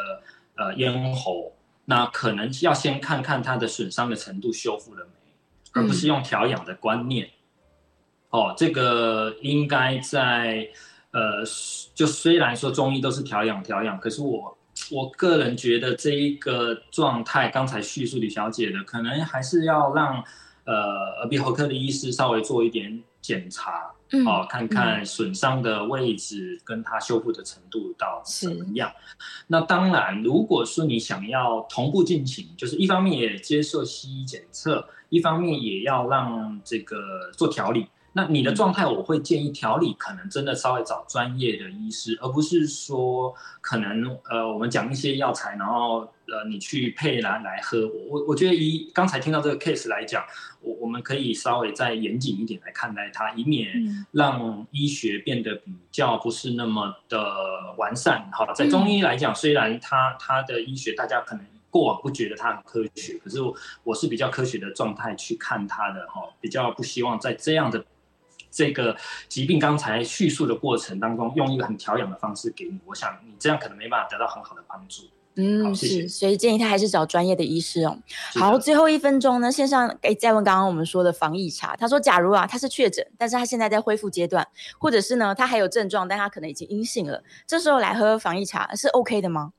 [0.56, 1.54] 呃咽喉，
[1.86, 7.28] 那可能要先看看它的损伤的程度修复了没，而不是用调养的观念。
[7.28, 7.32] 嗯、
[8.32, 10.68] 哦，这个应该在
[11.14, 11.44] 呃，
[11.96, 14.58] 就虽然说中医都是调养调养，可是我
[14.92, 20.22] 我个人觉得这一个状态，刚才叙述李小姐的，可能还是要让。
[20.66, 20.74] 呃，
[21.20, 28.90] 耳鼻喉科的医师稍微做一点检查，嗯，哦，看看损伤的位置跟它修复的程度到怎么样。
[29.48, 37.86] 那当然，如果说你想要同步进行，就是一方面也接受西医检测，一方面也要让这个做调理。
[38.16, 47.90] 那你的状态，我会建议调理，可能真的稍微找专业的医师，而不是说可能呃，我们讲一些药材，然后呃，你去配来来喝。
[48.10, 50.24] 我我觉得以刚才听到这个 case 来讲，
[50.62, 58.30] 我我们可以稍微再严谨一点来看待它，以免让医学变得比较不是那么的完善。
[58.32, 61.44] 好，在中医来讲，虽然它它的医学大家可能。
[61.74, 63.52] 过往不觉得它很科学，可是我
[63.84, 67.84] 我是比较科学的状态去看它的哈，比较不希望在这样的
[68.54, 68.96] 这个
[69.28, 75.04] 疾病刚才叙述的过程当中，用一个很调养的方式给你，我想你这样可能没办法得到很好的帮助。
[75.36, 77.98] 嗯，谢谢是，所以建议他还是找专业的医师哦。
[78.36, 84.48] 好，最后一分钟呢，线上诶再问刚刚我们说的防疫茶，他说假如啊他是确诊，但是他现在在恢复阶段，
[84.78, 89.54] 或者是呢他还有症状，但他可能已经阴性了，这时候来喝防疫茶是 OK 的吗？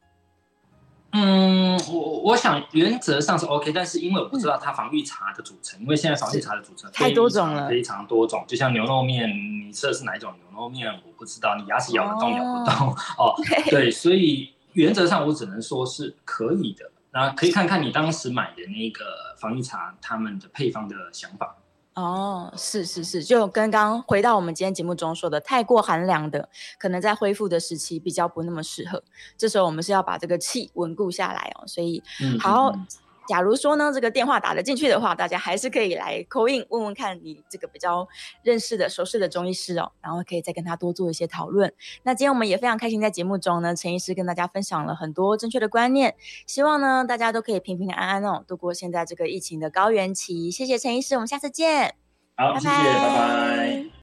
[1.16, 8.44] 嗯，我我想原则上是 OK，但是因为我不知道它防御茶的组成，嗯、因为现在防御茶的组成太多种了，非常多种。
[8.48, 12.96] 就像牛肉面，你吃的是哪一种牛肉面，我不知道，你牙齿咬得动咬不动哦。
[13.16, 13.34] 哦
[13.70, 16.90] 对，所以原则上我只能说是可以的。
[17.12, 19.04] 那可以看看你当时买的那个
[19.38, 21.54] 防御茶，他们的配方的想法。
[21.94, 29.02] 哦，是是是，就跟刚刚回到我们今天节目中说的，太过寒凉的，可能在恢复的时期比较不那么适合。
[29.36, 32.02] 这时候我们是要把这个气稳固下来哦，所以
[32.40, 32.72] 好。
[33.26, 38.06] 假如说呢，这个电话打得进去的话，大家还是可以来 call in 问问看你这个比较
[38.42, 41.72] 认识的、熟悉的中医师哦，然后可以再跟他多做一些讨论。
[42.02, 46.14] 那今天我们也非常开心，在节目中呢，陈医师跟大家分享了很多正确的观念，
[46.46, 50.50] 希望呢大家都可以平平安安哦度过现在这个疫情的高原期。
[50.50, 51.94] 谢谢陈医师，我们下次见。
[52.36, 53.84] 好，拜拜谢谢，拜拜。